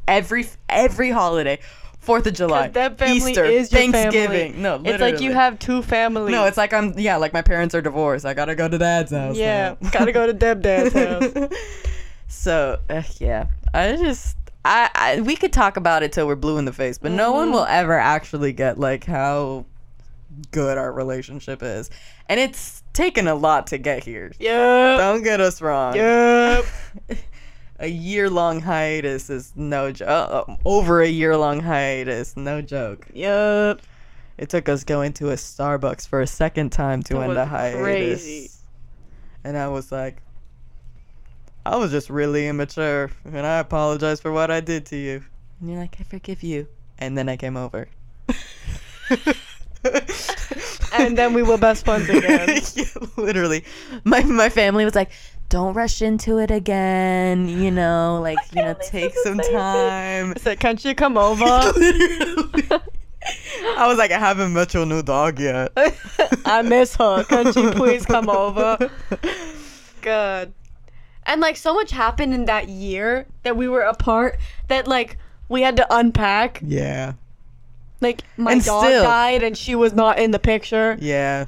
[0.07, 1.59] Every every holiday,
[1.99, 4.53] Fourth of July, that family Easter, is your Thanksgiving.
[4.55, 4.62] family.
[4.62, 6.32] No, it's like you have two families.
[6.32, 8.24] No, it's like I'm yeah, like my parents are divorced.
[8.24, 9.36] I gotta go to dad's house.
[9.36, 9.74] yeah.
[9.92, 11.51] Gotta go to Deb Dad's house.
[12.26, 16.57] so uh, yeah, I just I, I we could talk about it till we're blue
[16.57, 19.66] in the face, but no one will ever actually get like how
[20.51, 21.91] good our relationship is,
[22.28, 24.32] and it's taken a lot to get here.
[24.39, 24.99] Yep.
[24.99, 25.95] Don't get us wrong.
[25.95, 26.64] Yep.
[27.78, 30.09] a year long hiatus is no joke.
[30.09, 33.07] Uh, over a year long hiatus, no joke.
[33.12, 33.82] Yep.
[34.36, 37.47] It took us going to a Starbucks for a second time to That end a
[37.47, 37.80] hiatus.
[37.80, 38.51] crazy.
[39.45, 40.22] And I was like,
[41.66, 45.22] I was just really immature, and I apologize for what I did to you.
[45.61, 46.68] And you're like, I forgive you.
[46.99, 47.89] And then I came over.
[50.95, 52.61] And then we were best friends again.
[52.74, 52.85] Yeah,
[53.16, 53.64] literally.
[54.05, 55.11] My my family was like,
[55.49, 59.61] don't rush into it again, you know, like, you know, take some the same thing.
[59.61, 60.33] time.
[60.37, 61.45] I said, "Can't you come over?"
[62.64, 62.81] I
[63.87, 65.72] was like, I haven't met your new dog yet.
[66.45, 67.24] I miss her.
[67.24, 68.91] Can't you please come over?
[70.01, 70.53] Good.
[71.26, 75.18] And like so much happened in that year that we were apart that like
[75.49, 76.61] we had to unpack.
[76.64, 77.14] Yeah.
[78.01, 80.96] Like my And dog still- died and she was not in the picture.
[81.01, 81.46] Yeah.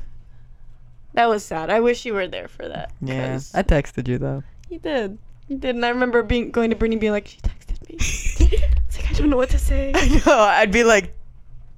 [1.14, 1.70] That was sad.
[1.70, 2.92] I wish you were there for that.
[3.00, 3.40] Yeah.
[3.54, 4.42] I texted you though.
[4.68, 5.18] You did.
[5.48, 5.74] You did.
[5.76, 7.96] And I remember being going to Brittany being like, she texted me.
[7.98, 9.92] it's like I don't know what to say.
[9.94, 10.38] I know.
[10.38, 11.14] I'd be like,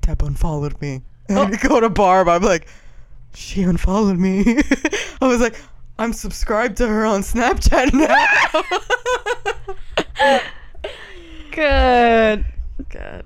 [0.03, 1.03] Deb unfollowed me.
[1.29, 1.43] And Oh.
[1.45, 2.29] I'd go to Barb.
[2.29, 2.69] I'm like,
[3.35, 4.45] she unfollowed me.
[5.23, 5.57] I was like,
[5.99, 8.63] I'm subscribed to her on Snapchat now.
[11.53, 12.45] Good.
[12.89, 13.25] God.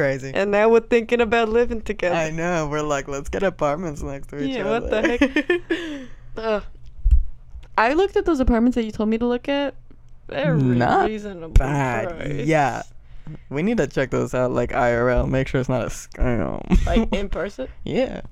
[0.00, 0.32] Crazy.
[0.34, 2.16] And now we're thinking about living together.
[2.16, 2.66] I know.
[2.68, 4.80] We're like, let's get apartments next to each Yeah, other.
[4.80, 6.08] what the heck?
[6.36, 6.62] Ugh.
[7.76, 9.74] I looked at those apartments that you told me to look at.
[10.28, 11.50] They're Not reasonable.
[11.50, 12.08] Bad.
[12.08, 12.46] price.
[12.46, 12.82] Yeah.
[13.50, 15.28] We need to check those out, like IRL.
[15.28, 16.64] Make sure it's not a scam.
[16.86, 17.68] Like in person.
[17.84, 18.22] yeah.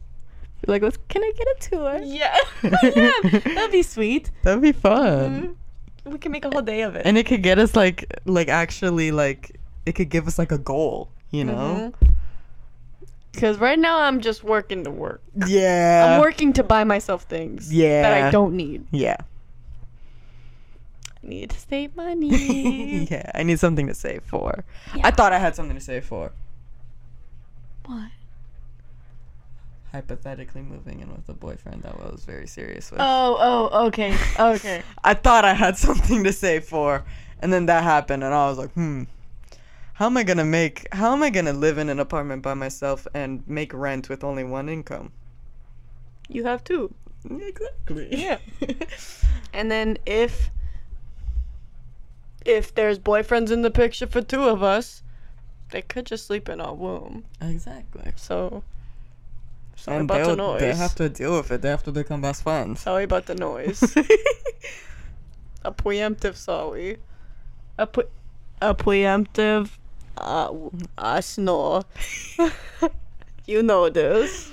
[0.67, 0.99] Like, let's.
[1.09, 2.01] Can I get a tour?
[2.03, 2.37] Yeah.
[2.63, 3.11] yeah.
[3.55, 4.31] That'd be sweet.
[4.43, 5.57] That'd be fun.
[6.05, 6.11] Mhm.
[6.13, 7.03] We can make a whole day of it.
[7.05, 10.57] and it could get us like like actually like it could give us like a
[10.59, 11.93] goal you know
[13.33, 13.65] Because Mm-hmm.
[13.65, 15.23] right now I'm just working to work.
[15.47, 18.03] yeah I'm working to buy myself things yeah.
[18.03, 18.87] that I don't need.
[18.91, 19.17] yeah
[21.23, 23.07] I need to save money.
[23.11, 24.65] yeah i need something to save for
[24.95, 25.07] Yeah.
[25.09, 26.33] i thought i had something to save for
[27.87, 28.11] what?
[29.93, 33.37] hypothetically moving in with a boyfriend that I was very serious with Oh,
[33.73, 34.83] oh, okay, okay.
[35.05, 37.05] i thought i had something to save for
[37.41, 39.05] and then that happened and i was like hmm
[39.99, 43.07] how am i gonna make how am i gonna live in an apartment by myself
[43.15, 45.11] and make rent with only one income
[46.29, 46.95] You have two.
[47.25, 48.39] exactly Yeah.
[49.53, 50.51] And then if
[52.45, 55.03] if there's boyfriends in the picture for two of us,
[55.71, 57.25] they could just sleep in our room.
[57.41, 58.63] exactly So
[59.77, 60.61] sorry and about the they'll- noise.
[60.61, 63.35] they have to deal with it they have to become best friends Sorry about the
[63.35, 63.81] noise.
[65.65, 66.99] a preemptive sorry.
[67.79, 68.13] A pre-
[68.61, 69.79] a preemptive
[70.21, 70.53] uh
[70.99, 71.85] a snore.
[73.47, 74.53] you know this.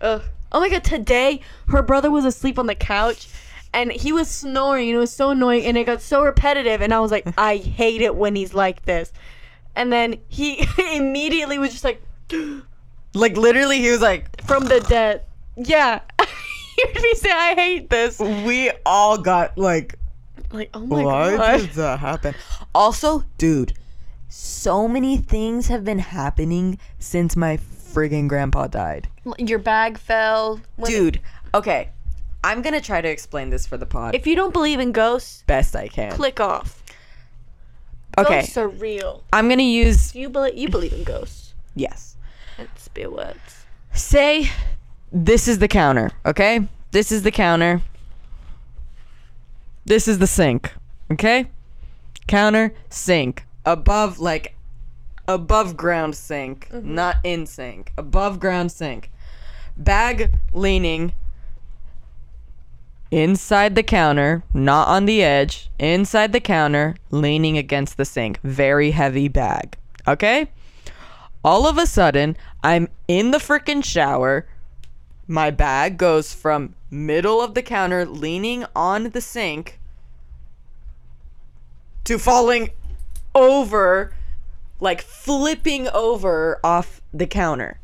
[0.00, 0.22] Ugh.
[0.52, 3.28] Oh my god, today her brother was asleep on the couch
[3.74, 6.94] and he was snoring and it was so annoying and it got so repetitive and
[6.94, 9.12] I was like, I hate it when he's like this.
[9.74, 12.02] And then he immediately was just like
[13.16, 15.24] Like literally, he was like, from the dead.
[15.56, 16.00] Yeah.
[16.20, 18.18] Me say I hate this.
[18.18, 19.98] we all got like
[20.56, 21.60] Like, oh my Why god.
[21.60, 22.34] did that happen?
[22.74, 23.72] Also, dude,
[24.28, 29.08] so many things have been happening since my friggin' grandpa died.
[29.38, 30.60] Your bag fell.
[30.76, 31.20] When Dude,
[31.54, 31.90] okay.
[32.44, 35.42] I'm gonna try to explain this for the pod If you don't believe in ghosts,
[35.46, 36.12] best I can.
[36.12, 36.82] click off.
[38.18, 39.24] Okay, Ghosts are real.
[39.32, 41.54] I'm gonna use Do you believe you believe in ghosts?
[41.74, 42.16] yes.
[42.58, 42.68] And
[43.12, 43.66] words.
[43.92, 44.50] Say
[45.12, 46.66] this is the counter, okay?
[46.92, 47.82] This is the counter.
[49.86, 50.72] This is the sink,
[51.12, 51.48] okay?
[52.26, 53.46] Counter, sink.
[53.64, 54.56] Above, like,
[55.26, 56.94] above ground sink, mm-hmm.
[56.94, 57.92] not in sink.
[57.96, 59.10] Above ground sink.
[59.76, 61.12] Bag leaning
[63.10, 68.40] inside the counter, not on the edge, inside the counter, leaning against the sink.
[68.42, 70.48] Very heavy bag, okay?
[71.46, 74.44] all of a sudden i'm in the freaking shower
[75.28, 79.80] my bag goes from middle of the counter leaning on the sink
[82.04, 82.70] to falling
[83.34, 84.12] over
[84.78, 87.80] like flipping over off the counter.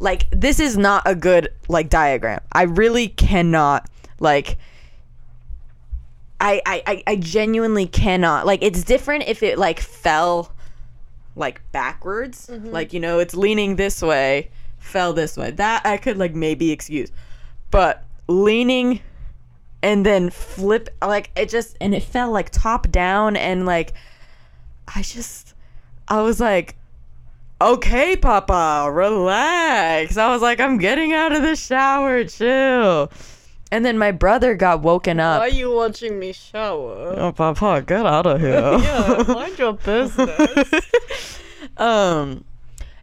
[0.00, 2.40] Like this is not a good like diagram.
[2.52, 3.88] I really cannot
[4.18, 4.58] like
[6.40, 8.44] I, I I- I genuinely cannot.
[8.46, 10.52] Like it's different if it like fell
[11.36, 12.48] like backwards.
[12.48, 12.70] Mm-hmm.
[12.70, 15.50] Like you know it's leaning this way fell this way.
[15.50, 17.10] That i could like maybe excuse.
[17.70, 19.00] But leaning
[19.82, 23.92] and then flip like it just and it fell like top down and like
[24.88, 25.54] i just
[26.08, 26.76] i was like
[27.60, 30.16] okay papa relax.
[30.16, 33.10] I was like i'm getting out of the shower chill.
[33.72, 35.40] And then my brother got woken up.
[35.40, 37.14] Why are you watching me shower?
[37.18, 38.60] oh papa get out of here.
[38.80, 41.38] Yeah, mind your business.
[41.76, 42.44] um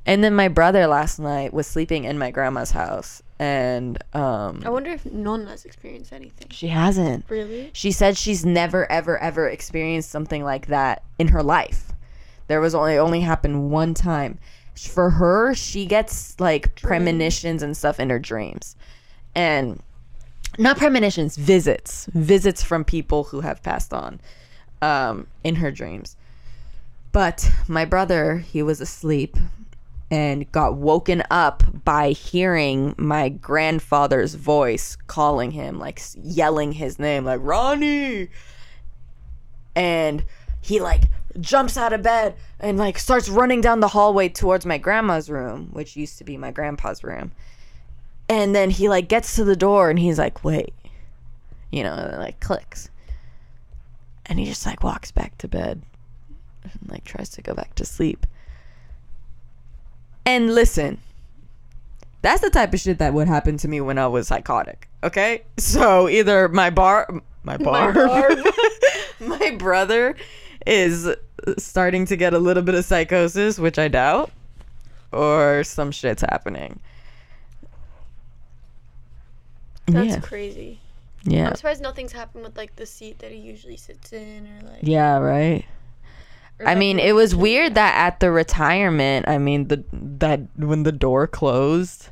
[0.05, 4.69] and then my brother last night was sleeping in my grandma's house and um I
[4.69, 6.47] wonder if Nonna's experienced anything.
[6.49, 7.25] she hasn't.
[7.29, 7.71] Really?
[7.73, 11.91] she said she's never ever ever experienced something like that in her life.
[12.47, 14.39] There was only only happened one time.
[14.75, 18.75] For her she gets like premonitions and stuff in her dreams.
[19.35, 19.81] And
[20.57, 22.05] not premonitions visits.
[22.13, 24.21] Visits from people who have passed on
[24.81, 26.15] um in her dreams.
[27.11, 29.35] But my brother he was asleep
[30.13, 37.25] and got woken up by hearing my grandfather's voice calling him like yelling his name
[37.25, 38.29] like Ronnie!
[39.75, 40.23] And
[40.61, 41.05] he like
[41.39, 45.69] jumps out of bed and like starts running down the hallway towards my grandma's room
[45.71, 47.31] which used to be my grandpa's room.
[48.29, 50.75] And then he like gets to the door and he's like wait
[51.71, 52.91] you know and like clicks.
[54.27, 55.81] And he just like walks back to bed
[56.61, 58.27] and like tries to go back to sleep
[60.25, 60.99] and listen
[62.21, 65.43] that's the type of shit that would happen to me when i was psychotic okay
[65.57, 67.07] so either my bar
[67.43, 68.39] my bar barb.
[69.19, 70.15] my brother
[70.65, 71.09] is
[71.57, 74.31] starting to get a little bit of psychosis which i doubt
[75.11, 76.79] or some shit's happening
[79.87, 80.79] That's yeah crazy.
[81.25, 84.69] yeah I'm surprised nothing's happened with like the seat that he usually sits in or
[84.69, 84.79] like.
[84.81, 85.65] yeah right
[86.65, 90.91] I mean, it was weird that at the retirement, I mean, the that when the
[90.91, 92.09] door closed,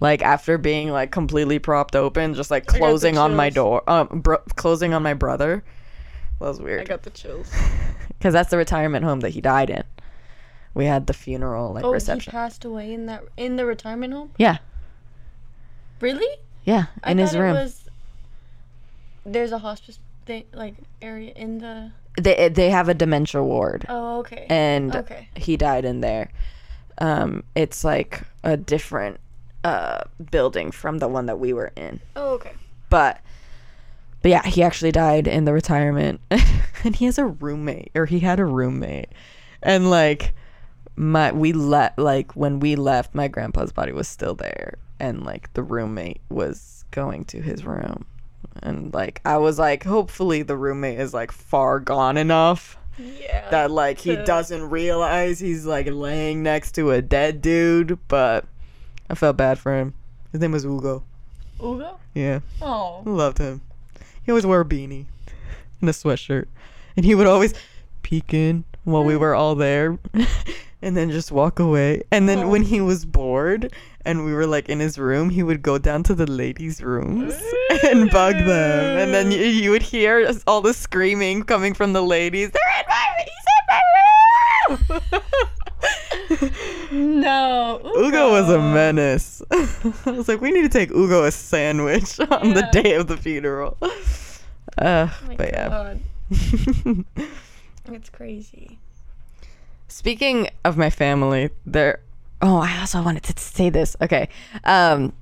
[0.00, 4.42] like after being like completely propped open, just like closing on my door, um, bro-
[4.56, 5.62] closing on my brother,
[6.40, 6.80] that was weird.
[6.82, 7.50] I got the chills.
[8.18, 9.82] Because that's the retirement home that he died in.
[10.74, 12.30] We had the funeral like Oh, reception.
[12.30, 14.30] he passed away in that in the retirement home.
[14.38, 14.58] yeah,
[16.00, 16.38] Really?
[16.64, 17.54] yeah, in I his room.
[17.54, 17.88] Was,
[19.26, 21.90] there's a hospice thing like area in the.
[22.20, 24.46] They they have a dementia ward, Oh, okay.
[24.50, 25.28] and okay.
[25.34, 26.30] he died in there.
[26.98, 29.18] Um, it's like a different
[29.64, 32.00] uh building from the one that we were in.
[32.16, 32.52] Oh, okay.
[32.90, 33.20] but
[34.22, 36.20] but yeah he actually died in the retirement
[36.84, 39.08] and he has a roommate or he had a roommate
[39.62, 40.32] and like
[40.96, 45.52] my we let like when we left my grandpa's body was still there and like
[45.54, 48.04] the roommate was going to his room
[48.62, 53.48] and like i was like hopefully the roommate is like far gone enough Yeah.
[53.50, 58.44] that like he to- doesn't realize he's like laying next to a dead dude but
[59.10, 59.94] i felt bad for him
[60.30, 61.02] his name was ugo
[61.62, 61.98] Ugo.
[62.14, 63.02] yeah Oh.
[63.04, 63.60] Loved him.
[64.24, 65.06] He always wore a beanie
[65.80, 66.46] and a sweatshirt.
[66.96, 67.54] And he would always
[68.02, 69.96] peek in while we were all there
[70.82, 72.02] and then just walk away.
[72.10, 73.72] And then when he was bored
[74.04, 77.34] and we were like in his room, he would go down to the ladies' rooms
[77.84, 78.98] and bug them.
[78.98, 82.50] And then you, you would hear all the screaming coming from the ladies.
[82.50, 83.26] They're in my, room.
[83.28, 83.46] he's
[84.80, 85.22] in my room!
[86.92, 87.80] No.
[87.96, 89.42] Ugo was a menace.
[89.50, 93.16] I was like, we need to take Ugo a sandwich on the day of the
[93.16, 93.78] funeral.
[94.78, 96.00] Uh, Oh my but yeah, God.
[97.92, 98.78] It's crazy.
[99.92, 102.00] Speaking of my family, there.
[102.40, 103.94] Oh, I also wanted to say this.
[104.00, 104.30] Okay,
[104.64, 105.12] um,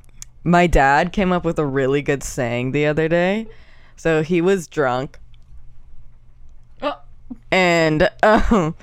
[0.45, 3.49] my dad came up with a really good saying the other day.
[3.97, 5.19] So he was drunk,
[6.81, 6.99] Oh.
[7.51, 8.77] and um,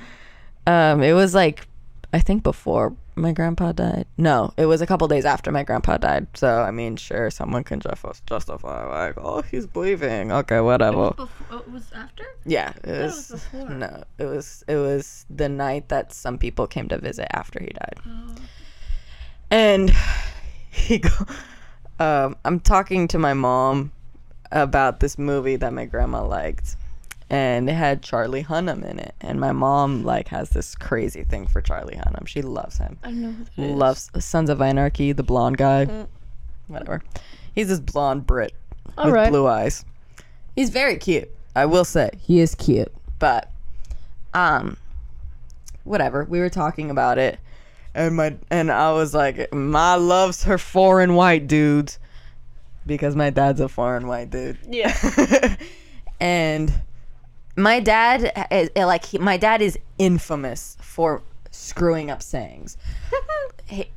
[0.67, 1.65] um, it was like
[2.11, 4.05] I think before my grandpa died.
[4.18, 6.28] No, it was a couple days after my grandpa died.
[6.36, 10.32] So I mean, sure, someone can just justify like, oh, he's bleeding.
[10.32, 11.11] Okay, whatever.
[11.11, 12.24] Before, it was after?
[12.45, 13.70] Yeah, it it was, was before.
[13.70, 17.68] no, it was it was the night that some people came to visit after he
[17.68, 18.36] died, Oh.
[19.51, 19.91] and
[20.70, 21.09] he go,
[21.99, 23.91] um, I'm talking to my mom
[24.51, 26.76] about this movie that my grandma liked,
[27.30, 31.47] and it had Charlie Hunnam in it, and my mom like has this crazy thing
[31.47, 32.28] for Charlie Hunnam.
[32.28, 33.75] She loves him, I know who that is.
[33.75, 36.07] loves Sons of Anarchy, the blonde guy, Mm.
[36.67, 37.01] whatever.
[37.53, 38.53] He's this blonde Brit
[38.97, 39.30] All with right.
[39.30, 39.84] blue eyes.
[40.55, 41.30] He's very cute.
[41.55, 43.51] I will say he is cute, but
[44.34, 44.78] um,
[45.84, 46.23] whatever.
[46.23, 47.39] We were talking about it,
[47.95, 51.97] and my and I was like, "My loves her foreign white dudes,"
[52.86, 54.57] because my dad's a foreign white dude.
[54.69, 55.55] Yeah.
[56.19, 56.71] and
[57.57, 62.77] my dad is like he, my dad is infamous for screwing up sayings.
[63.65, 63.89] he,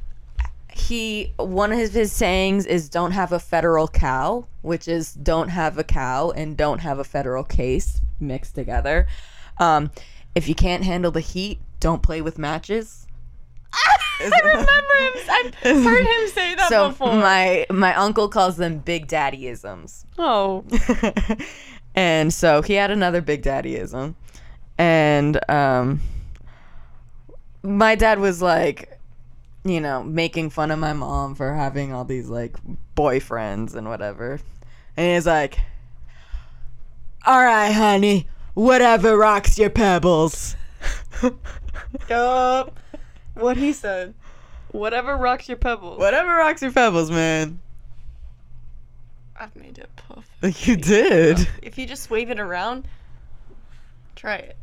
[0.72, 5.48] he one of his, his sayings is don't have a federal cow, which is don't
[5.48, 9.06] have a cow and don't have a federal case mixed together.
[9.58, 9.90] Um,
[10.34, 13.06] if you can't handle the heat, don't play with matches.
[14.22, 15.12] I remember him.
[15.30, 15.54] I've
[15.84, 17.14] heard him say that so before.
[17.14, 20.06] my my uncle calls them big daddyisms.
[20.18, 20.64] oh.
[21.94, 24.14] And so he had another big daddyism
[24.78, 26.00] and um
[27.62, 28.98] my dad was like
[29.64, 32.56] you know making fun of my mom for having all these like
[32.96, 34.40] boyfriends and whatever
[34.96, 35.58] and he's like
[37.26, 40.56] all right honey whatever rocks your pebbles
[42.08, 42.78] Yup.
[43.34, 44.14] What he said.
[44.70, 45.98] Whatever rocks your pebbles.
[45.98, 47.60] whatever rocks your pebbles man
[49.38, 50.29] I've made it puff.
[50.42, 52.86] You did If you just wave it around,
[54.16, 54.56] try it.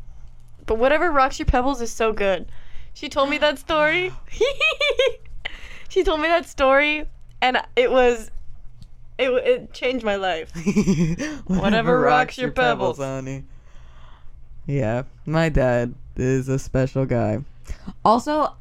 [0.65, 2.51] But whatever rocks your pebbles is so good.
[2.93, 4.11] She told me that story.
[5.89, 7.05] she told me that story,
[7.41, 8.32] and it was,
[9.17, 10.51] it it changed my life.
[11.47, 12.97] Whatever, rocks your pebbles.
[12.97, 13.45] honey.
[14.65, 17.43] Yeah, my dad is a special guy.
[18.03, 18.53] Also,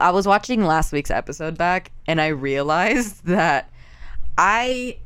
[0.00, 3.70] I was watching last week's episode back and I realized that
[4.36, 4.98] I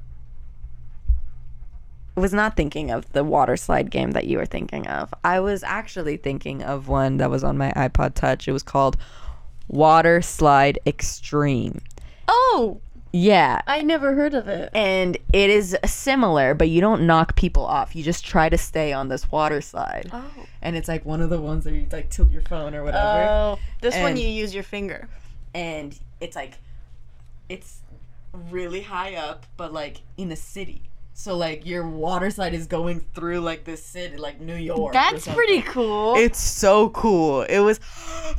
[2.17, 5.13] was not thinking of the water slide game that you were thinking of.
[5.23, 8.49] I was actually thinking of one that was on my iPod Touch.
[8.49, 8.97] It was called
[9.69, 11.81] Water Slide Extreme.
[12.29, 12.81] Oh,
[13.13, 14.71] Yeah, I never heard of it.
[14.75, 17.95] and it is similar, but you don't knock people off.
[17.95, 20.11] You just try to stay on this water slide.
[20.13, 20.25] Oh.
[20.63, 23.27] And it's like one of the ones where you like tilt your phone or whatever.
[23.29, 25.09] Oh, this one you use your finger.
[25.55, 26.55] and it's like
[27.49, 27.81] it's
[28.33, 30.83] really high up, but like in a city.
[31.19, 34.93] So like your water slide is going through like this city, like New York.
[34.93, 36.15] That's pretty cool.
[36.15, 37.41] It's so cool.
[37.41, 37.81] It was.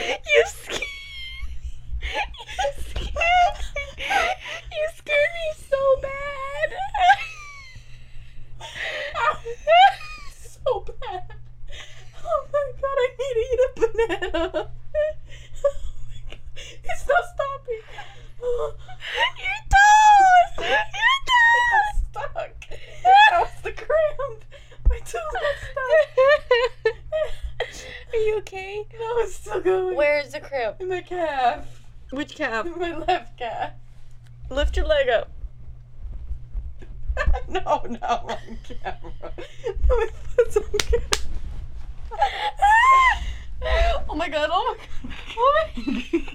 [0.00, 0.80] you scared.
[2.00, 3.12] You scared.
[4.72, 6.68] You scared me so bad.
[10.32, 11.34] so bad.
[12.24, 14.70] Oh my god, I need to eat a banana.
[15.66, 15.70] Oh
[16.08, 16.40] my god.
[16.82, 17.82] It's not stopping.
[18.44, 18.70] Your
[19.72, 20.68] toes.
[20.68, 20.78] Your
[21.30, 21.96] toes.
[22.10, 22.68] stuck.
[22.70, 24.44] That was the cramp.
[24.88, 26.94] My toes got stuck.
[28.12, 28.84] Are you okay?
[28.92, 29.96] No, it's still going.
[29.96, 30.80] Where's the cramp?
[30.80, 31.82] In my calf.
[32.10, 32.66] Which calf?
[32.66, 33.72] In my left calf.
[34.50, 35.30] Lift your leg up.
[37.48, 39.32] no, no, on camera.
[39.88, 41.06] No, my foot's on camera.
[44.08, 44.50] oh my god!
[44.52, 44.88] Oh my god!
[45.38, 46.32] Oh my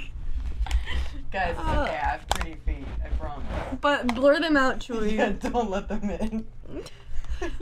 [1.31, 1.69] Guys, it's okay.
[1.69, 2.85] I have pretty feet.
[3.05, 3.45] I promise.
[3.79, 5.13] But blur them out, Chuy.
[5.13, 6.47] Yeah, don't let them in.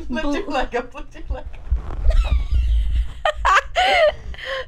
[0.10, 0.94] lift your leg up.
[0.94, 1.46] Lift your leg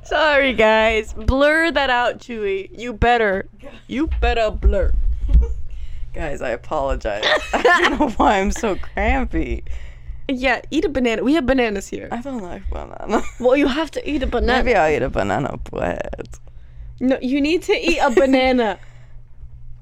[0.04, 1.14] Sorry, guys.
[1.14, 2.70] Blur that out, Chuy.
[2.78, 3.48] You better.
[3.88, 4.94] You better blur.
[6.14, 7.24] Guys, I apologize.
[7.54, 9.64] I don't know why I'm so crampy.
[10.28, 11.24] Yeah, eat a banana.
[11.24, 12.10] We have bananas here.
[12.12, 13.22] I don't like banana.
[13.40, 14.64] Well, you have to eat a banana.
[14.64, 16.30] Maybe I'll eat a banana bread.
[17.00, 18.80] No, you need to eat a banana.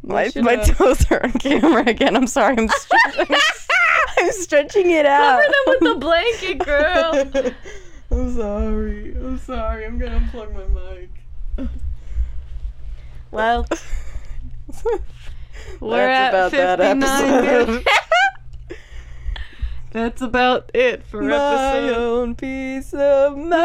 [0.08, 2.16] My, my toes are on camera again.
[2.16, 2.56] I'm sorry.
[2.58, 3.36] I'm stretching.
[4.18, 5.42] I'm stretching it out.
[5.42, 7.54] Cover them with the blanket, girl.
[8.12, 9.14] I'm sorry.
[9.16, 9.86] I'm sorry.
[9.86, 11.10] I'm gonna unplug my mic.
[13.32, 13.68] Well,
[15.82, 17.88] we're That's at about that 59 episode.
[19.92, 21.98] That's about it for My episode.
[21.98, 23.58] own peace of mind.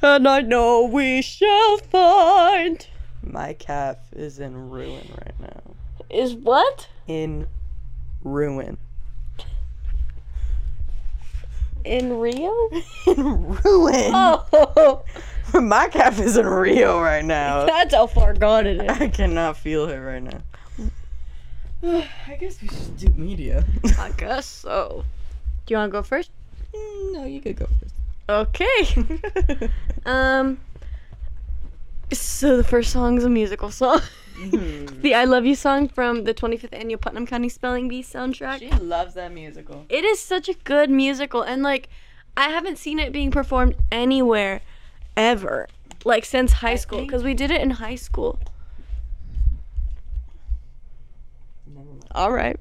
[0.00, 2.86] And I know we shall find.
[3.22, 5.60] My calf is in ruin right now.
[6.10, 6.88] Is what?
[7.06, 7.46] In
[8.22, 8.78] ruin.
[11.84, 12.52] In Rio?
[13.06, 14.12] In ruin.
[14.14, 15.04] Oh,
[15.54, 17.64] My calf is in Rio right now.
[17.66, 19.00] that's how far gone it is.
[19.00, 20.42] I cannot feel it right now.
[22.26, 23.64] I guess we should do media.
[23.98, 25.04] I guess so.
[25.64, 26.30] Do you want to go first?
[26.78, 27.94] Mm, no, you could go first.
[28.28, 29.70] Okay.
[30.06, 30.58] um.
[32.12, 34.00] So the first song is a musical song.
[35.02, 38.60] the "I Love You" song from the 25th annual Putnam County Spelling Bee soundtrack.
[38.60, 39.84] she loves that musical.
[39.88, 41.88] It is such a good musical, and like,
[42.36, 44.60] I haven't seen it being performed anywhere,
[45.16, 45.68] ever,
[46.04, 48.38] like since high school, think- because we did it in high school.
[52.12, 52.58] All right.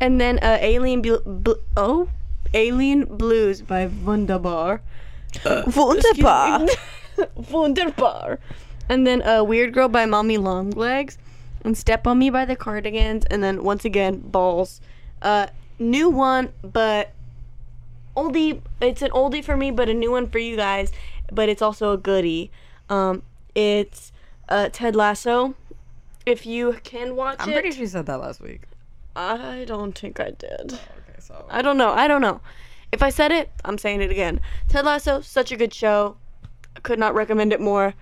[0.00, 2.08] And then uh, Alien Bl- Bl- oh,
[2.54, 4.80] Alien Blues by Vundabar.
[5.32, 6.68] Vundabar.
[7.36, 8.38] Vundabar.
[8.88, 11.18] And then uh, Weird Girl by Mommy Longlegs.
[11.64, 13.24] And Step on Me by the Cardigans.
[13.26, 14.80] And then once again, Balls.
[15.20, 15.46] Uh,
[15.78, 17.12] new one, but
[18.16, 18.60] oldie.
[18.80, 20.92] It's an oldie for me, but a new one for you guys.
[21.30, 22.50] But it's also a goodie.
[22.90, 23.22] Um,
[23.54, 24.12] it's
[24.48, 25.54] uh, Ted Lasso.
[26.26, 28.62] If you can watch I'm it, pretty sure you said that last week.
[29.14, 30.78] I don't think I did.
[31.30, 31.90] Okay, so I don't know.
[31.90, 32.40] I don't know.
[32.90, 34.40] If I said it, I'm saying it again.
[34.68, 36.16] Ted Lasso, such a good show.
[36.76, 37.94] I could not recommend it more.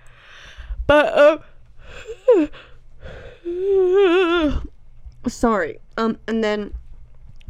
[0.87, 2.51] But uh
[5.29, 5.79] sorry.
[5.97, 6.75] Um and then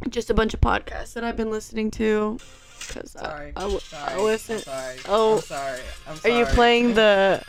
[0.09, 2.37] just a bunch of podcasts that I've been listening to
[2.89, 3.53] cuz sorry.
[3.55, 4.13] I, I, w- sorry.
[4.13, 4.55] I listen.
[4.55, 4.97] I'm sorry.
[5.07, 5.35] Oh.
[5.35, 5.79] I'm sorry.
[6.07, 7.43] I'm Are you playing the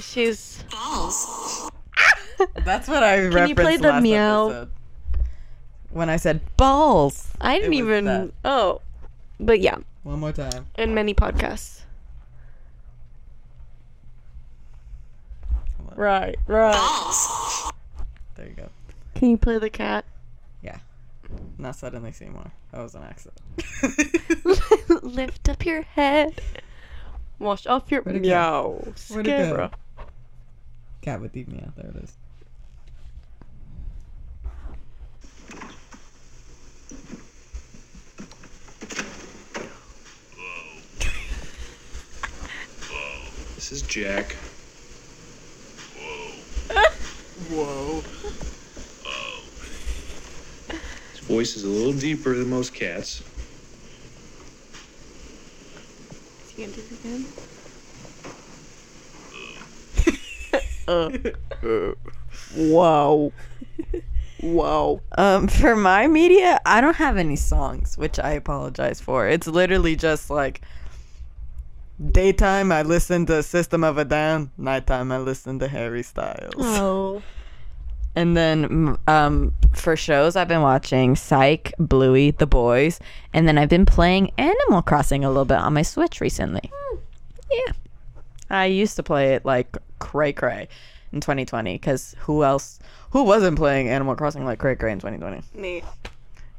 [0.00, 0.64] She's
[2.64, 4.46] That's what I referenced Can you play the last meow?
[4.48, 4.70] episode.
[5.94, 7.28] When I said balls.
[7.40, 8.30] I didn't even that.
[8.44, 8.80] Oh.
[9.40, 10.66] But yeah, One more time.
[10.76, 11.82] in many podcasts.
[15.76, 15.96] Come on.
[15.96, 17.70] Right, right.
[18.36, 18.68] There you go.
[19.14, 20.04] Can you play the cat?
[20.62, 20.78] Yeah.
[21.58, 22.50] Not suddenly Seymour.
[22.72, 23.40] That was an accident.
[25.04, 26.40] Lift up your head.
[27.38, 28.28] Wash off your Where'd it go?
[28.28, 28.92] meow.
[29.10, 29.54] Where'd it go?
[29.56, 29.72] Scara.
[31.02, 31.72] Cat with deep meow.
[31.76, 32.16] There it is.
[43.64, 44.36] This is Jack.
[47.48, 48.02] Whoa.
[49.02, 49.22] Whoa.
[51.12, 53.22] His voice is a little deeper than most cats.
[56.42, 56.82] Is he gonna do
[60.86, 61.34] it again?
[61.66, 61.94] uh,
[62.54, 63.32] wow.
[64.42, 65.00] Wow.
[65.16, 69.26] Um, for my media, I don't have any songs, which I apologize for.
[69.26, 70.60] It's literally just like
[72.10, 76.54] daytime I listen to System of a Down, nighttime I listen to Harry Styles.
[76.58, 77.22] Oh.
[78.16, 83.00] And then mm, um, for shows, I've been watching Psych, Bluey, The Boys,
[83.32, 86.70] and then I've been playing Animal Crossing a little bit on my Switch recently.
[87.50, 87.72] Yeah.
[88.50, 90.68] I used to play it like cray cray
[91.12, 92.78] in 2020 because who else,
[93.10, 95.42] who wasn't playing Animal Crossing like cray cray in 2020?
[95.60, 95.82] Me.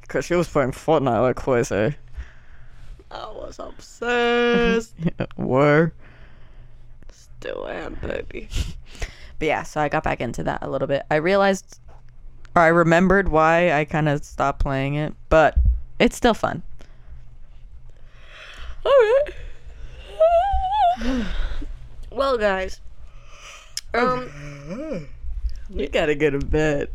[0.01, 1.95] Because she was playing Fortnite like crazy.
[3.15, 4.93] I was obsessed.
[5.37, 5.93] Were.
[7.11, 8.49] Still am, baby.
[9.37, 11.03] But yeah, so I got back into that a little bit.
[11.11, 11.81] I realized,
[12.55, 15.57] or I remembered why I kind of stopped playing it, but
[15.99, 16.63] it's still fun.
[18.85, 19.33] Alright.
[22.11, 22.79] well, guys.
[23.93, 25.09] Um,
[25.69, 26.89] You gotta go to bed.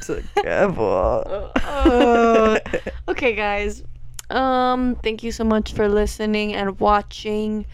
[0.00, 1.50] Together.
[1.56, 2.58] uh,
[3.08, 3.82] okay, guys.
[4.30, 7.64] Um, thank you so much for listening and watching.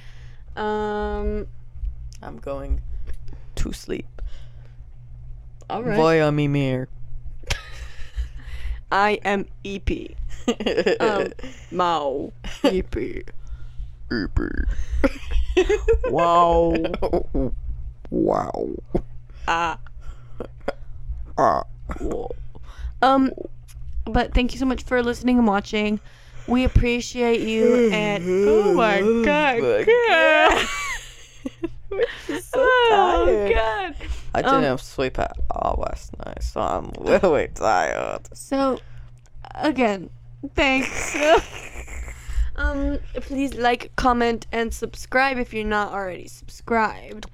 [0.57, 1.47] Um,
[2.23, 2.81] I'm going
[3.57, 4.07] to sleep.
[5.69, 5.97] all right.
[5.97, 6.89] Voy a mi mir.
[8.93, 9.91] I am EP.
[11.01, 11.33] Um,
[11.71, 12.31] Mao.
[12.65, 12.95] EP.
[16.11, 16.75] Wow.
[18.11, 18.69] wow.
[19.49, 19.79] Ah.
[21.37, 22.31] Whoa.
[23.03, 23.33] Um,
[24.07, 26.01] but thank you so much for listening and watching.
[26.47, 30.69] We appreciate you and oh my god, god.
[32.41, 33.55] so oh tired.
[33.55, 33.95] god.
[34.35, 38.23] I Um, didn't sleep at all last night, so I'm really tired.
[38.37, 38.81] So,
[39.55, 40.11] again,
[40.55, 41.17] thanks.
[42.57, 47.27] Um, please like, comment, and subscribe if you're not already subscribed.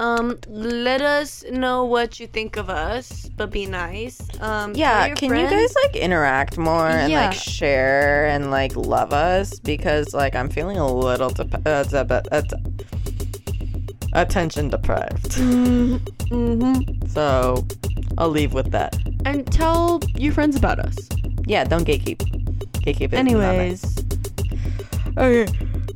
[0.00, 4.18] Um, let us know what you think of us, but be nice.
[4.40, 5.52] Um, Yeah, can friends.
[5.52, 7.26] you guys like interact more and Yeah.
[7.28, 12.26] like share and like love us because like I'm feeling a little dep- uh, dep-
[12.32, 12.42] uh,
[14.14, 15.32] attention deprived.
[15.32, 16.96] Mm-hmm.
[17.10, 17.66] So
[18.18, 18.96] I'll leave with that.
[19.26, 20.96] And tell your friends about us.
[21.44, 22.18] Yeah, don't gatekeep.
[22.84, 25.14] Gatekeep not Anyways, nice.
[25.18, 25.46] Okay.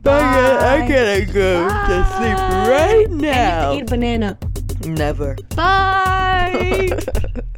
[0.07, 2.39] I gotta go to sleep
[2.69, 3.23] right now.
[3.23, 4.39] you have to eat a banana.
[4.87, 5.37] Never.
[5.57, 6.99] Bye.